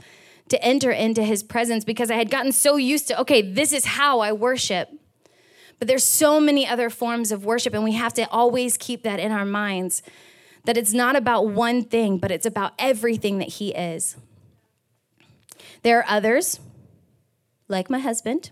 to 0.50 0.64
enter 0.64 0.92
into 0.92 1.24
his 1.24 1.44
presence 1.44 1.86
because 1.86 2.10
I 2.10 2.16
had 2.16 2.32
gotten 2.32 2.52
so 2.52 2.76
used 2.76 3.08
to, 3.10 3.22
okay, 3.22 3.42
this 3.42 3.72
is 3.72 3.86
how 3.86 4.20
I 4.20 4.32
worship. 4.32 4.90
But 5.78 5.88
there's 5.88 6.04
so 6.04 6.40
many 6.40 6.68
other 6.68 6.90
forms 6.90 7.32
of 7.32 7.46
worship, 7.46 7.74
and 7.74 7.84
we 7.84 7.94
have 7.94 8.14
to 8.16 8.30
always 8.30 8.76
keep 8.76 9.04
that 9.04 9.20
in 9.20 9.32
our 9.32 9.46
minds 9.46 10.02
that 10.66 10.76
it's 10.76 10.94
not 10.94 11.16
about 11.16 11.48
one 11.48 11.84
thing, 11.84 12.18
but 12.18 12.32
it's 12.32 12.46
about 12.46 12.74
everything 12.78 13.38
that 13.38 13.48
he 13.48 13.70
is. 13.70 14.18
There 15.84 16.00
are 16.00 16.06
others, 16.08 16.60
like 17.68 17.90
my 17.90 18.00
husband, 18.00 18.52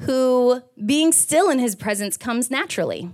who 0.00 0.62
being 0.84 1.12
still 1.12 1.50
in 1.50 1.58
his 1.58 1.76
presence 1.76 2.16
comes 2.16 2.50
naturally. 2.50 3.10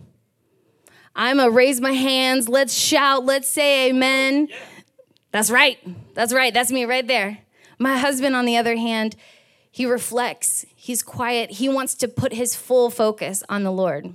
I'm 1.15 1.41
a 1.41 1.51
raise 1.51 1.81
my 1.81 1.93
hands, 1.93 2.49
let's 2.49 2.75
shout, 2.75 3.25
let's 3.25 3.49
say 3.49 3.91
amen. 3.91 4.49
Yeah. 4.51 4.57
That's 5.33 5.51
right. 5.51 5.79
That's 6.15 6.33
right. 6.33 6.53
That's 6.53 6.73
me 6.73 6.85
right 6.85 7.07
there. 7.07 7.39
My 7.79 7.97
husband, 7.97 8.35
on 8.35 8.45
the 8.45 8.57
other 8.57 8.77
hand, 8.77 9.17
he 9.71 9.87
reflects, 9.87 10.67
he's 10.75 11.03
quiet, 11.03 11.53
he 11.53 11.69
wants 11.69 11.95
to 11.97 12.09
put 12.09 12.33
his 12.33 12.57
full 12.57 12.91
focus 12.91 13.43
on 13.49 13.63
the 13.63 13.71
Lord. 13.71 14.13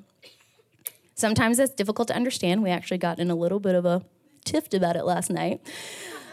Sometimes 1.16 1.58
that's 1.58 1.74
difficult 1.74 2.10
to 2.10 2.16
understand. 2.16 2.62
We 2.62 2.70
actually 2.70 2.98
got 2.98 3.20
in 3.20 3.32
a 3.32 3.36
little 3.36 3.62
bit 3.62 3.74
of 3.74 3.86
a 3.86 4.04
tiff 4.44 4.74
about 4.74 4.98
it 4.98 5.06
last 5.06 5.30
night 5.30 5.62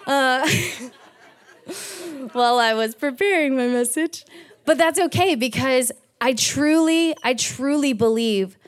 uh, 0.06 0.48
while 2.32 2.58
I 2.58 2.74
was 2.74 2.96
preparing 2.96 3.56
my 3.56 3.68
message. 3.68 4.24
But 4.64 4.78
that's 4.78 4.98
okay 4.98 5.36
because 5.36 5.92
I 6.20 6.34
truly, 6.34 7.14
I 7.22 7.34
truly 7.34 7.92
believe 7.92 8.58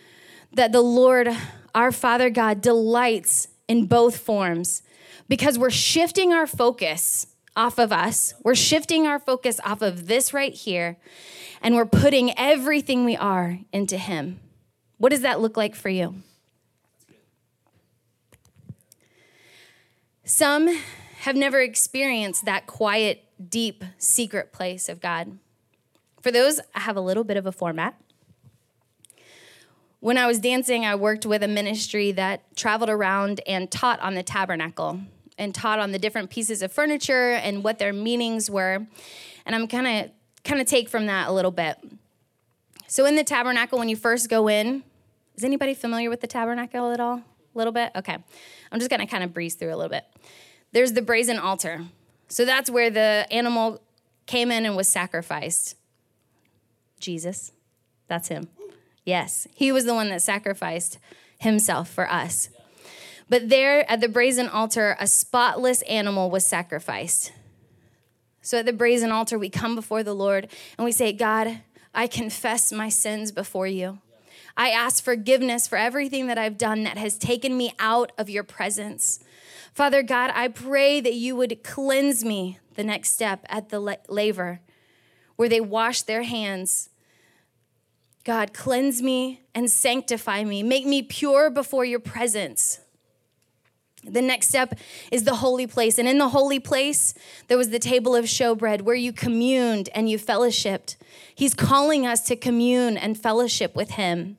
that 0.52 0.70
the 0.70 0.80
Lord, 0.80 1.28
our 1.74 1.92
Father 1.92 2.30
God, 2.30 2.60
delights 2.60 3.48
in 3.68 3.86
both 3.86 4.18
forms 4.18 4.82
because 5.28 5.58
we're 5.58 5.70
shifting 5.70 6.32
our 6.32 6.46
focus 6.46 7.26
off 7.56 7.78
of 7.78 7.92
us. 7.92 8.34
We're 8.42 8.54
shifting 8.54 9.06
our 9.06 9.18
focus 9.18 9.60
off 9.64 9.82
of 9.82 10.06
this 10.06 10.32
right 10.32 10.52
here, 10.52 10.98
and 11.62 11.74
we're 11.74 11.86
putting 11.86 12.36
everything 12.38 13.04
we 13.04 13.16
are 13.16 13.60
into 13.72 13.96
Him. 13.96 14.40
What 14.98 15.10
does 15.10 15.22
that 15.22 15.40
look 15.40 15.56
like 15.56 15.74
for 15.74 15.88
you? 15.88 16.16
Some 20.24 20.68
have 21.20 21.36
never 21.36 21.60
experienced 21.60 22.44
that 22.44 22.66
quiet, 22.66 23.24
deep, 23.50 23.84
secret 23.98 24.52
place 24.52 24.88
of 24.88 25.00
God. 25.00 25.38
For 26.22 26.30
those, 26.30 26.60
I 26.74 26.80
have 26.80 26.96
a 26.96 27.00
little 27.00 27.24
bit 27.24 27.36
of 27.36 27.46
a 27.46 27.52
format. 27.52 27.94
When 30.04 30.18
I 30.18 30.26
was 30.26 30.38
dancing, 30.38 30.84
I 30.84 30.96
worked 30.96 31.24
with 31.24 31.42
a 31.42 31.48
ministry 31.48 32.12
that 32.12 32.54
traveled 32.54 32.90
around 32.90 33.40
and 33.46 33.70
taught 33.70 34.00
on 34.00 34.12
the 34.12 34.22
tabernacle 34.22 35.00
and 35.38 35.54
taught 35.54 35.78
on 35.78 35.92
the 35.92 35.98
different 35.98 36.28
pieces 36.28 36.60
of 36.60 36.70
furniture 36.70 37.30
and 37.30 37.64
what 37.64 37.78
their 37.78 37.94
meanings 37.94 38.50
were. 38.50 38.86
And 39.46 39.54
I'm 39.54 39.66
kind 39.66 39.86
of 39.86 40.10
kind 40.44 40.60
of 40.60 40.66
take 40.66 40.90
from 40.90 41.06
that 41.06 41.28
a 41.28 41.32
little 41.32 41.50
bit. 41.50 41.78
So 42.86 43.06
in 43.06 43.16
the 43.16 43.24
tabernacle 43.24 43.78
when 43.78 43.88
you 43.88 43.96
first 43.96 44.28
go 44.28 44.46
in, 44.46 44.84
is 45.36 45.42
anybody 45.42 45.72
familiar 45.72 46.10
with 46.10 46.20
the 46.20 46.26
tabernacle 46.26 46.92
at 46.92 47.00
all? 47.00 47.14
A 47.14 47.24
little 47.54 47.72
bit? 47.72 47.90
Okay. 47.96 48.18
I'm 48.70 48.78
just 48.78 48.90
going 48.90 49.00
to 49.00 49.06
kind 49.06 49.24
of 49.24 49.32
breeze 49.32 49.54
through 49.54 49.74
a 49.74 49.78
little 49.78 49.88
bit. 49.88 50.04
There's 50.72 50.92
the 50.92 51.00
brazen 51.00 51.38
altar. 51.38 51.80
So 52.28 52.44
that's 52.44 52.68
where 52.68 52.90
the 52.90 53.26
animal 53.30 53.80
came 54.26 54.50
in 54.50 54.66
and 54.66 54.76
was 54.76 54.86
sacrificed. 54.86 55.76
Jesus. 57.00 57.52
That's 58.06 58.28
him. 58.28 58.48
Yes, 59.04 59.46
he 59.54 59.70
was 59.70 59.84
the 59.84 59.94
one 59.94 60.08
that 60.08 60.22
sacrificed 60.22 60.98
himself 61.38 61.88
for 61.88 62.10
us. 62.10 62.48
But 63.28 63.48
there 63.48 63.90
at 63.90 64.00
the 64.00 64.08
brazen 64.08 64.48
altar, 64.48 64.96
a 64.98 65.06
spotless 65.06 65.82
animal 65.82 66.30
was 66.30 66.46
sacrificed. 66.46 67.32
So 68.42 68.58
at 68.58 68.66
the 68.66 68.72
brazen 68.72 69.10
altar, 69.10 69.38
we 69.38 69.48
come 69.48 69.74
before 69.74 70.02
the 70.02 70.14
Lord 70.14 70.48
and 70.76 70.84
we 70.84 70.92
say, 70.92 71.12
God, 71.12 71.60
I 71.94 72.06
confess 72.06 72.72
my 72.72 72.88
sins 72.88 73.32
before 73.32 73.66
you. 73.66 73.98
I 74.56 74.70
ask 74.70 75.02
forgiveness 75.02 75.66
for 75.66 75.76
everything 75.76 76.26
that 76.26 76.38
I've 76.38 76.58
done 76.58 76.84
that 76.84 76.98
has 76.98 77.18
taken 77.18 77.56
me 77.56 77.74
out 77.78 78.12
of 78.18 78.30
your 78.30 78.44
presence. 78.44 79.20
Father 79.72 80.02
God, 80.02 80.30
I 80.34 80.48
pray 80.48 81.00
that 81.00 81.14
you 81.14 81.34
would 81.34 81.64
cleanse 81.64 82.24
me 82.24 82.58
the 82.74 82.84
next 82.84 83.12
step 83.12 83.44
at 83.48 83.70
the 83.70 83.98
laver 84.08 84.60
where 85.36 85.48
they 85.48 85.60
wash 85.60 86.02
their 86.02 86.22
hands 86.22 86.90
God, 88.24 88.54
cleanse 88.54 89.02
me 89.02 89.42
and 89.54 89.70
sanctify 89.70 90.44
me. 90.44 90.62
Make 90.62 90.86
me 90.86 91.02
pure 91.02 91.50
before 91.50 91.84
your 91.84 92.00
presence. 92.00 92.80
The 94.02 94.22
next 94.22 94.48
step 94.48 94.78
is 95.10 95.24
the 95.24 95.36
holy 95.36 95.66
place. 95.66 95.98
And 95.98 96.08
in 96.08 96.18
the 96.18 96.28
holy 96.28 96.60
place, 96.60 97.14
there 97.48 97.58
was 97.58 97.70
the 97.70 97.78
table 97.78 98.14
of 98.16 98.24
showbread 98.24 98.82
where 98.82 98.94
you 98.94 99.12
communed 99.12 99.88
and 99.94 100.08
you 100.08 100.18
fellowshipped. 100.18 100.96
He's 101.34 101.54
calling 101.54 102.06
us 102.06 102.20
to 102.22 102.36
commune 102.36 102.96
and 102.96 103.18
fellowship 103.18 103.76
with 103.76 103.90
him. 103.92 104.38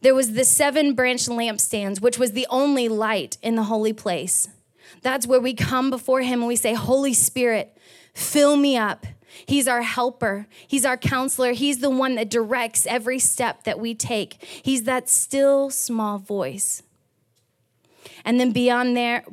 There 0.00 0.14
was 0.14 0.32
the 0.32 0.44
seven 0.44 0.94
branch 0.94 1.26
lampstands, 1.26 2.00
which 2.00 2.18
was 2.18 2.32
the 2.32 2.46
only 2.50 2.88
light 2.88 3.38
in 3.42 3.54
the 3.54 3.64
holy 3.64 3.92
place. 3.92 4.48
That's 5.02 5.26
where 5.26 5.40
we 5.40 5.54
come 5.54 5.90
before 5.90 6.20
him 6.22 6.40
and 6.40 6.48
we 6.48 6.56
say, 6.56 6.74
Holy 6.74 7.14
Spirit, 7.14 7.76
fill 8.12 8.56
me 8.56 8.76
up. 8.76 9.06
He's 9.46 9.68
our 9.68 9.82
helper. 9.82 10.46
He's 10.66 10.84
our 10.84 10.96
counselor. 10.96 11.52
He's 11.52 11.78
the 11.78 11.90
one 11.90 12.14
that 12.14 12.30
directs 12.30 12.86
every 12.86 13.18
step 13.18 13.64
that 13.64 13.78
we 13.78 13.94
take. 13.94 14.42
He's 14.42 14.84
that 14.84 15.08
still 15.08 15.70
small 15.70 16.18
voice. 16.18 16.82
And 18.24 18.40
then 18.40 18.52
beyond 18.52 18.96
there 18.96 19.24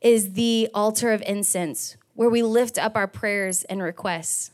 is 0.00 0.32
the 0.32 0.68
altar 0.74 1.12
of 1.12 1.22
incense 1.22 1.96
where 2.14 2.30
we 2.30 2.42
lift 2.42 2.78
up 2.78 2.96
our 2.96 3.06
prayers 3.06 3.64
and 3.64 3.82
requests. 3.82 4.50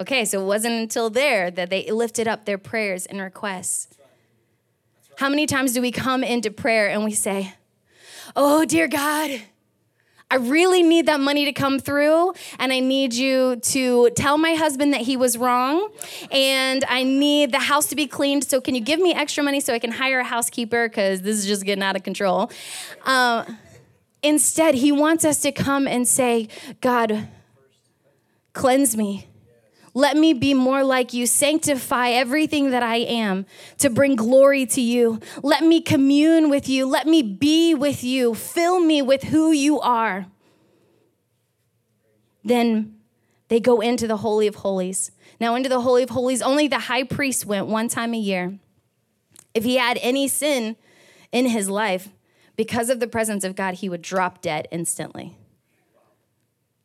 Okay, 0.00 0.24
so 0.24 0.40
it 0.42 0.46
wasn't 0.46 0.74
until 0.74 1.08
there 1.08 1.50
that 1.50 1.70
they 1.70 1.90
lifted 1.90 2.26
up 2.26 2.44
their 2.44 2.58
prayers 2.58 3.06
and 3.06 3.20
requests. 3.20 3.96
How 5.16 5.28
many 5.28 5.46
times 5.46 5.72
do 5.72 5.80
we 5.80 5.92
come 5.92 6.24
into 6.24 6.50
prayer 6.50 6.88
and 6.88 7.04
we 7.04 7.12
say, 7.12 7.54
Oh, 8.34 8.64
dear 8.64 8.88
God, 8.88 9.42
I 10.34 10.38
really 10.38 10.82
need 10.82 11.06
that 11.06 11.20
money 11.20 11.44
to 11.44 11.52
come 11.52 11.78
through, 11.78 12.32
and 12.58 12.72
I 12.72 12.80
need 12.80 13.14
you 13.14 13.54
to 13.54 14.10
tell 14.16 14.36
my 14.36 14.54
husband 14.54 14.92
that 14.92 15.02
he 15.02 15.16
was 15.16 15.38
wrong, 15.38 15.92
and 16.32 16.84
I 16.88 17.04
need 17.04 17.52
the 17.52 17.60
house 17.60 17.86
to 17.90 17.94
be 17.94 18.08
cleaned. 18.08 18.42
So, 18.42 18.60
can 18.60 18.74
you 18.74 18.80
give 18.80 18.98
me 18.98 19.14
extra 19.14 19.44
money 19.44 19.60
so 19.60 19.72
I 19.72 19.78
can 19.78 19.92
hire 19.92 20.18
a 20.18 20.24
housekeeper? 20.24 20.88
Because 20.88 21.22
this 21.22 21.36
is 21.36 21.46
just 21.46 21.64
getting 21.64 21.84
out 21.84 21.94
of 21.94 22.02
control. 22.02 22.50
Uh, 23.06 23.44
instead, 24.24 24.74
he 24.74 24.90
wants 24.90 25.24
us 25.24 25.40
to 25.42 25.52
come 25.52 25.86
and 25.86 26.08
say, 26.08 26.48
God, 26.80 27.28
cleanse 28.54 28.96
me. 28.96 29.28
Let 29.96 30.16
me 30.16 30.32
be 30.32 30.54
more 30.54 30.82
like 30.82 31.12
you. 31.12 31.24
Sanctify 31.24 32.10
everything 32.10 32.70
that 32.70 32.82
I 32.82 32.96
am 32.96 33.46
to 33.78 33.88
bring 33.88 34.16
glory 34.16 34.66
to 34.66 34.80
you. 34.80 35.20
Let 35.42 35.62
me 35.62 35.80
commune 35.80 36.50
with 36.50 36.68
you. 36.68 36.84
Let 36.86 37.06
me 37.06 37.22
be 37.22 37.74
with 37.74 38.02
you. 38.02 38.34
Fill 38.34 38.80
me 38.80 39.00
with 39.02 39.22
who 39.22 39.52
you 39.52 39.80
are. 39.80 40.26
Then 42.44 42.96
they 43.48 43.60
go 43.60 43.80
into 43.80 44.08
the 44.08 44.18
Holy 44.18 44.48
of 44.48 44.56
Holies. 44.56 45.12
Now, 45.38 45.54
into 45.54 45.68
the 45.68 45.80
Holy 45.80 46.02
of 46.02 46.10
Holies, 46.10 46.42
only 46.42 46.66
the 46.66 46.80
high 46.80 47.04
priest 47.04 47.46
went 47.46 47.66
one 47.66 47.88
time 47.88 48.14
a 48.14 48.18
year. 48.18 48.58
If 49.54 49.62
he 49.62 49.76
had 49.76 49.98
any 50.02 50.26
sin 50.26 50.76
in 51.30 51.46
his 51.46 51.70
life, 51.70 52.08
because 52.56 52.90
of 52.90 53.00
the 53.00 53.06
presence 53.06 53.44
of 53.44 53.56
God, 53.56 53.74
he 53.74 53.88
would 53.88 54.02
drop 54.02 54.40
dead 54.40 54.68
instantly. 54.70 55.36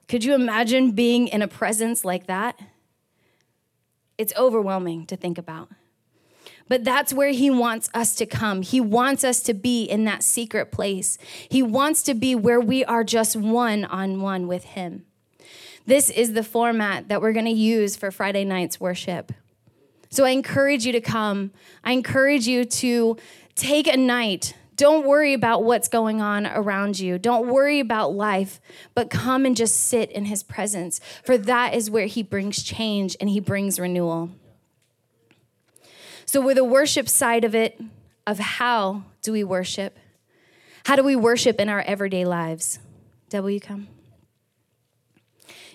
Could 0.08 0.24
you 0.24 0.34
imagine 0.34 0.91
being 0.91 1.28
in 1.28 1.41
a 1.41 1.48
presence 1.48 2.04
like 2.04 2.28
that? 2.28 2.60
It's 4.19 4.34
overwhelming 4.38 5.08
to 5.08 5.15
think 5.15 5.38
about. 5.38 5.69
But 6.67 6.84
that's 6.84 7.13
where 7.13 7.32
he 7.32 7.49
wants 7.49 7.89
us 7.93 8.13
to 8.15 8.25
come. 8.25 8.62
He 8.62 8.82
wants 8.82 9.23
us 9.23 9.41
to 9.43 9.53
be 9.53 9.86
in 9.86 10.03
that 10.03 10.21
secret 10.23 10.71
place. 10.71 11.17
He 11.49 11.63
wants 11.63 12.03
to 12.03 12.13
be 12.13 12.36
where 12.36 12.60
we 12.60 12.84
are 12.86 13.03
just 13.03 13.36
one 13.36 13.86
on 13.86 14.21
one 14.21 14.47
with 14.47 14.65
him. 14.65 15.05
This 15.88 16.10
is 16.10 16.34
the 16.34 16.43
format 16.43 17.08
that 17.08 17.21
we're 17.21 17.34
going 17.34 17.45
to 17.45 17.51
use 17.51 17.95
for 17.95 18.12
Friday 18.12 18.43
night's 18.43 18.79
worship. 18.79 19.32
So 20.12 20.25
I 20.25 20.32
encourage 20.32 20.86
you 20.86 20.91
to 20.91 21.01
come. 21.01 21.51
I 21.84 21.93
encourage 21.93 22.45
you 22.45 22.65
to 22.65 23.17
take 23.55 23.88
a 23.88 23.97
night 23.97 24.53
don't 24.79 25.05
worry 25.05 25.33
about 25.33 25.65
what's 25.65 25.89
going 25.89 26.21
on 26.21 26.47
around 26.47 27.01
you. 27.01 27.19
Don't 27.19 27.49
worry 27.49 27.81
about 27.81 28.13
life, 28.13 28.61
but 28.95 29.09
come 29.09 29.45
and 29.45 29.53
just 29.53 29.75
sit 29.77 30.09
in 30.09 30.23
his 30.23 30.41
presence, 30.41 31.01
for 31.21 31.37
that 31.37 31.73
is 31.73 31.91
where 31.91 32.05
he 32.05 32.23
brings 32.23 32.63
change 32.63 33.17
and 33.19 33.29
he 33.29 33.41
brings 33.41 33.77
renewal. 33.77 34.29
So, 36.25 36.39
with 36.39 36.55
the 36.55 36.63
worship 36.63 37.09
side 37.09 37.43
of 37.43 37.53
it, 37.53 37.81
of 38.25 38.39
how 38.39 39.03
do 39.21 39.33
we 39.33 39.43
worship? 39.43 39.99
How 40.85 40.95
do 40.95 41.03
we 41.03 41.17
worship 41.17 41.59
in 41.59 41.67
our 41.67 41.81
everyday 41.81 42.23
lives? 42.23 42.79
W, 43.31 43.59
come. 43.59 43.89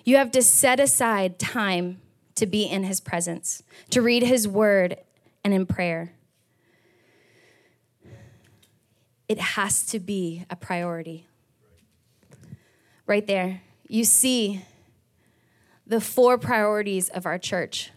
You 0.03 0.17
have 0.17 0.31
to 0.31 0.43
set 0.43 0.81
aside 0.81 1.39
time 1.39 2.01
to 2.37 2.47
be 2.47 2.63
in 2.63 2.85
his 2.85 3.01
presence, 3.01 3.63
to 3.91 4.01
read 4.01 4.23
his 4.23 4.49
word 4.49 4.97
and 5.45 5.53
in 5.53 5.67
prayer 5.67 6.14
it 9.35 9.41
has 9.41 9.85
to 9.85 9.99
be 9.99 10.45
a 10.49 10.55
priority. 10.55 11.27
Right 13.05 13.27
there. 13.27 13.63
you 13.89 14.05
see 14.05 14.65
the 15.89 16.01
four 16.01 16.39
priorities 16.39 17.09
of 17.09 17.27
our 17.27 17.37
church. 17.37 17.91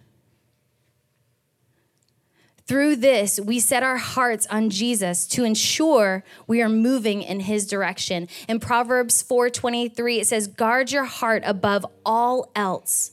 Through 2.66 2.96
this, 2.96 3.40
we 3.40 3.60
set 3.60 3.84
our 3.84 3.98
hearts 3.98 4.48
on 4.48 4.72
Jesus 4.72 5.28
to 5.28 5.44
ensure 5.44 6.24
we 6.48 6.64
are 6.64 6.70
moving 6.70 7.22
in 7.22 7.42
his 7.42 7.68
direction. 7.68 8.28
In 8.50 8.60
Proverbs 8.60 9.22
4:23 9.22 10.20
it 10.20 10.26
says, 10.26 10.48
"Guard 10.48 10.92
your 10.92 11.06
heart 11.06 11.44
above 11.46 11.86
all 12.04 12.52
else, 12.56 13.12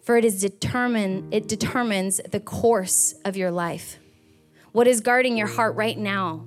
for 0.00 0.16
it 0.16 0.24
is 0.24 0.40
determined 0.40 1.34
it 1.34 1.48
determines 1.48 2.20
the 2.30 2.40
course 2.40 3.16
of 3.24 3.36
your 3.36 3.50
life." 3.50 3.98
What 4.70 4.86
is 4.86 5.00
guarding 5.00 5.36
your 5.36 5.48
heart 5.48 5.74
right 5.74 5.98
now? 5.98 6.46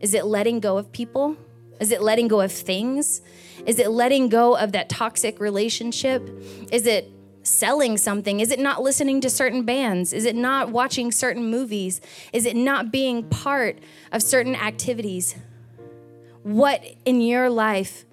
Is 0.00 0.14
it 0.14 0.24
letting 0.24 0.60
go 0.60 0.78
of 0.78 0.90
people? 0.92 1.36
Is 1.78 1.92
it 1.92 2.02
letting 2.02 2.28
go 2.28 2.40
of 2.40 2.52
things? 2.52 3.22
Is 3.66 3.78
it 3.78 3.90
letting 3.90 4.28
go 4.28 4.56
of 4.56 4.72
that 4.72 4.88
toxic 4.88 5.40
relationship? 5.40 6.28
Is 6.72 6.86
it 6.86 7.10
selling 7.42 7.96
something? 7.96 8.40
Is 8.40 8.50
it 8.50 8.58
not 8.58 8.82
listening 8.82 9.20
to 9.22 9.30
certain 9.30 9.64
bands? 9.64 10.12
Is 10.12 10.24
it 10.24 10.36
not 10.36 10.70
watching 10.70 11.10
certain 11.12 11.50
movies? 11.50 12.00
Is 12.32 12.44
it 12.44 12.56
not 12.56 12.90
being 12.90 13.24
part 13.24 13.78
of 14.12 14.22
certain 14.22 14.54
activities? 14.54 15.36
What 16.42 16.84
in 17.04 17.20
your 17.20 17.50
life 17.50 18.04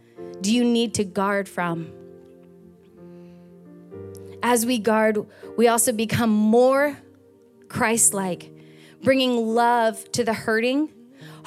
do 0.42 0.54
you 0.54 0.64
need 0.64 0.94
to 0.96 1.04
guard 1.04 1.48
from? 1.50 1.92
As 4.44 4.66
we 4.66 4.80
guard, 4.80 5.26
we 5.58 5.68
also 5.68 5.92
become 5.92 6.30
more 6.30 6.98
Christ 7.68 8.14
like, 8.14 8.52
bringing 9.02 9.36
love 9.36 10.10
to 10.14 10.24
the 10.24 10.34
hurting, 10.34 10.90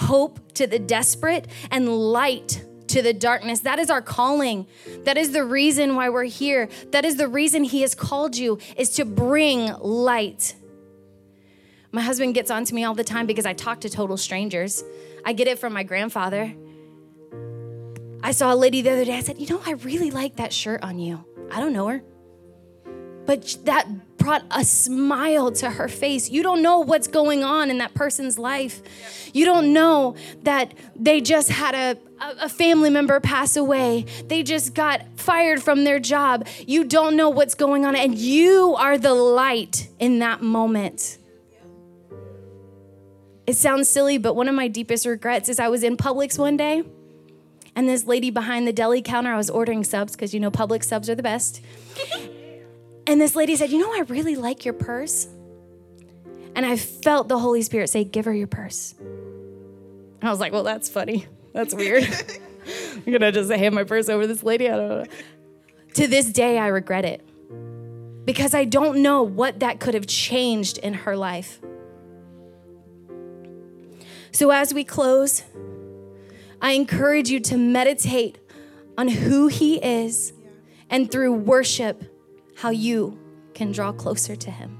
hope 0.00 0.52
to 0.54 0.66
the 0.66 0.78
desperate, 0.78 1.46
and 1.70 1.88
light 1.88 2.64
to 2.88 3.02
the 3.02 3.12
darkness. 3.12 3.60
That 3.60 3.78
is 3.78 3.90
our 3.90 4.02
calling. 4.02 4.66
That 5.04 5.16
is 5.16 5.32
the 5.32 5.44
reason 5.44 5.94
why 5.94 6.08
we're 6.08 6.24
here. 6.24 6.68
That 6.90 7.04
is 7.04 7.16
the 7.16 7.28
reason 7.28 7.64
He 7.64 7.82
has 7.82 7.94
called 7.94 8.36
you, 8.36 8.58
is 8.76 8.90
to 8.90 9.04
bring 9.04 9.72
light. 9.78 10.54
My 11.92 12.02
husband 12.02 12.34
gets 12.34 12.50
on 12.50 12.64
to 12.64 12.74
me 12.74 12.84
all 12.84 12.94
the 12.94 13.04
time 13.04 13.26
because 13.26 13.46
I 13.46 13.52
talk 13.52 13.80
to 13.80 13.90
total 13.90 14.16
strangers. 14.16 14.82
I 15.24 15.32
get 15.32 15.48
it 15.48 15.58
from 15.58 15.72
my 15.72 15.82
grandfather. 15.82 16.54
I 18.22 18.32
saw 18.32 18.52
a 18.52 18.56
lady 18.56 18.82
the 18.82 18.90
other 18.90 19.04
day. 19.04 19.16
I 19.16 19.20
said, 19.20 19.38
You 19.38 19.48
know, 19.48 19.62
I 19.64 19.72
really 19.72 20.10
like 20.10 20.36
that 20.36 20.52
shirt 20.52 20.82
on 20.82 20.98
you. 20.98 21.24
I 21.50 21.60
don't 21.60 21.72
know 21.72 21.88
her. 21.88 22.02
But 23.26 23.56
that 23.64 23.86
brought 24.20 24.44
a 24.50 24.64
smile 24.64 25.50
to 25.50 25.70
her 25.70 25.88
face. 25.88 26.30
You 26.30 26.44
don't 26.44 26.62
know 26.62 26.78
what's 26.78 27.08
going 27.08 27.42
on 27.42 27.70
in 27.70 27.78
that 27.78 27.94
person's 27.94 28.38
life. 28.38 28.82
You 29.34 29.44
don't 29.44 29.72
know 29.72 30.14
that 30.42 30.74
they 30.94 31.20
just 31.20 31.48
had 31.50 31.74
a, 31.74 31.98
a 32.40 32.48
family 32.48 32.90
member 32.90 33.18
pass 33.18 33.56
away. 33.56 34.04
They 34.26 34.42
just 34.42 34.74
got 34.74 35.04
fired 35.16 35.62
from 35.62 35.84
their 35.84 35.98
job. 35.98 36.46
You 36.66 36.84
don't 36.84 37.16
know 37.16 37.30
what's 37.30 37.54
going 37.54 37.84
on, 37.84 37.96
and 37.96 38.16
you 38.16 38.76
are 38.78 38.98
the 38.98 39.14
light 39.14 39.88
in 39.98 40.20
that 40.20 40.42
moment. 40.42 41.18
It 43.46 43.56
sounds 43.56 43.88
silly, 43.88 44.18
but 44.18 44.36
one 44.36 44.48
of 44.48 44.54
my 44.54 44.68
deepest 44.68 45.06
regrets 45.06 45.48
is 45.48 45.58
I 45.58 45.68
was 45.68 45.82
in 45.82 45.96
Publix 45.96 46.38
one 46.38 46.56
day, 46.56 46.84
and 47.74 47.88
this 47.88 48.04
lady 48.04 48.30
behind 48.30 48.68
the 48.68 48.72
deli 48.72 49.00
counter, 49.00 49.32
I 49.32 49.36
was 49.36 49.48
ordering 49.50 49.82
subs 49.82 50.12
because 50.12 50.34
you 50.34 50.40
know 50.40 50.50
Publix 50.50 50.84
subs 50.84 51.08
are 51.08 51.14
the 51.14 51.22
best. 51.22 51.62
And 53.06 53.20
this 53.20 53.34
lady 53.34 53.56
said, 53.56 53.70
You 53.70 53.78
know, 53.78 53.92
I 53.92 54.00
really 54.08 54.36
like 54.36 54.64
your 54.64 54.74
purse. 54.74 55.28
And 56.54 56.66
I 56.66 56.76
felt 56.76 57.28
the 57.28 57.38
Holy 57.38 57.62
Spirit 57.62 57.90
say, 57.90 58.04
Give 58.04 58.24
her 58.24 58.34
your 58.34 58.46
purse. 58.46 58.94
And 58.98 60.28
I 60.28 60.30
was 60.30 60.40
like, 60.40 60.52
Well, 60.52 60.64
that's 60.64 60.88
funny. 60.88 61.26
That's 61.52 61.74
weird. 61.74 62.06
I'm 63.06 63.12
gonna 63.12 63.32
just 63.32 63.50
hand 63.50 63.74
my 63.74 63.84
purse 63.84 64.08
over 64.08 64.22
to 64.22 64.28
this 64.28 64.42
lady. 64.42 64.68
I 64.68 64.76
don't 64.76 64.88
know. 64.88 65.04
To 65.94 66.06
this 66.06 66.26
day, 66.26 66.58
I 66.58 66.68
regret 66.68 67.04
it 67.04 67.24
because 68.24 68.54
I 68.54 68.64
don't 68.64 69.02
know 69.02 69.22
what 69.22 69.60
that 69.60 69.80
could 69.80 69.94
have 69.94 70.06
changed 70.06 70.78
in 70.78 70.94
her 70.94 71.16
life. 71.16 71.60
So, 74.32 74.50
as 74.50 74.72
we 74.72 74.84
close, 74.84 75.42
I 76.62 76.72
encourage 76.72 77.30
you 77.30 77.40
to 77.40 77.56
meditate 77.56 78.38
on 78.96 79.08
who 79.08 79.48
He 79.48 79.76
is 79.76 80.32
and 80.88 81.10
through 81.10 81.32
worship 81.32 82.04
how 82.60 82.68
you 82.68 83.18
can 83.54 83.72
draw 83.72 83.90
closer 83.90 84.36
to 84.36 84.50
Him. 84.50 84.76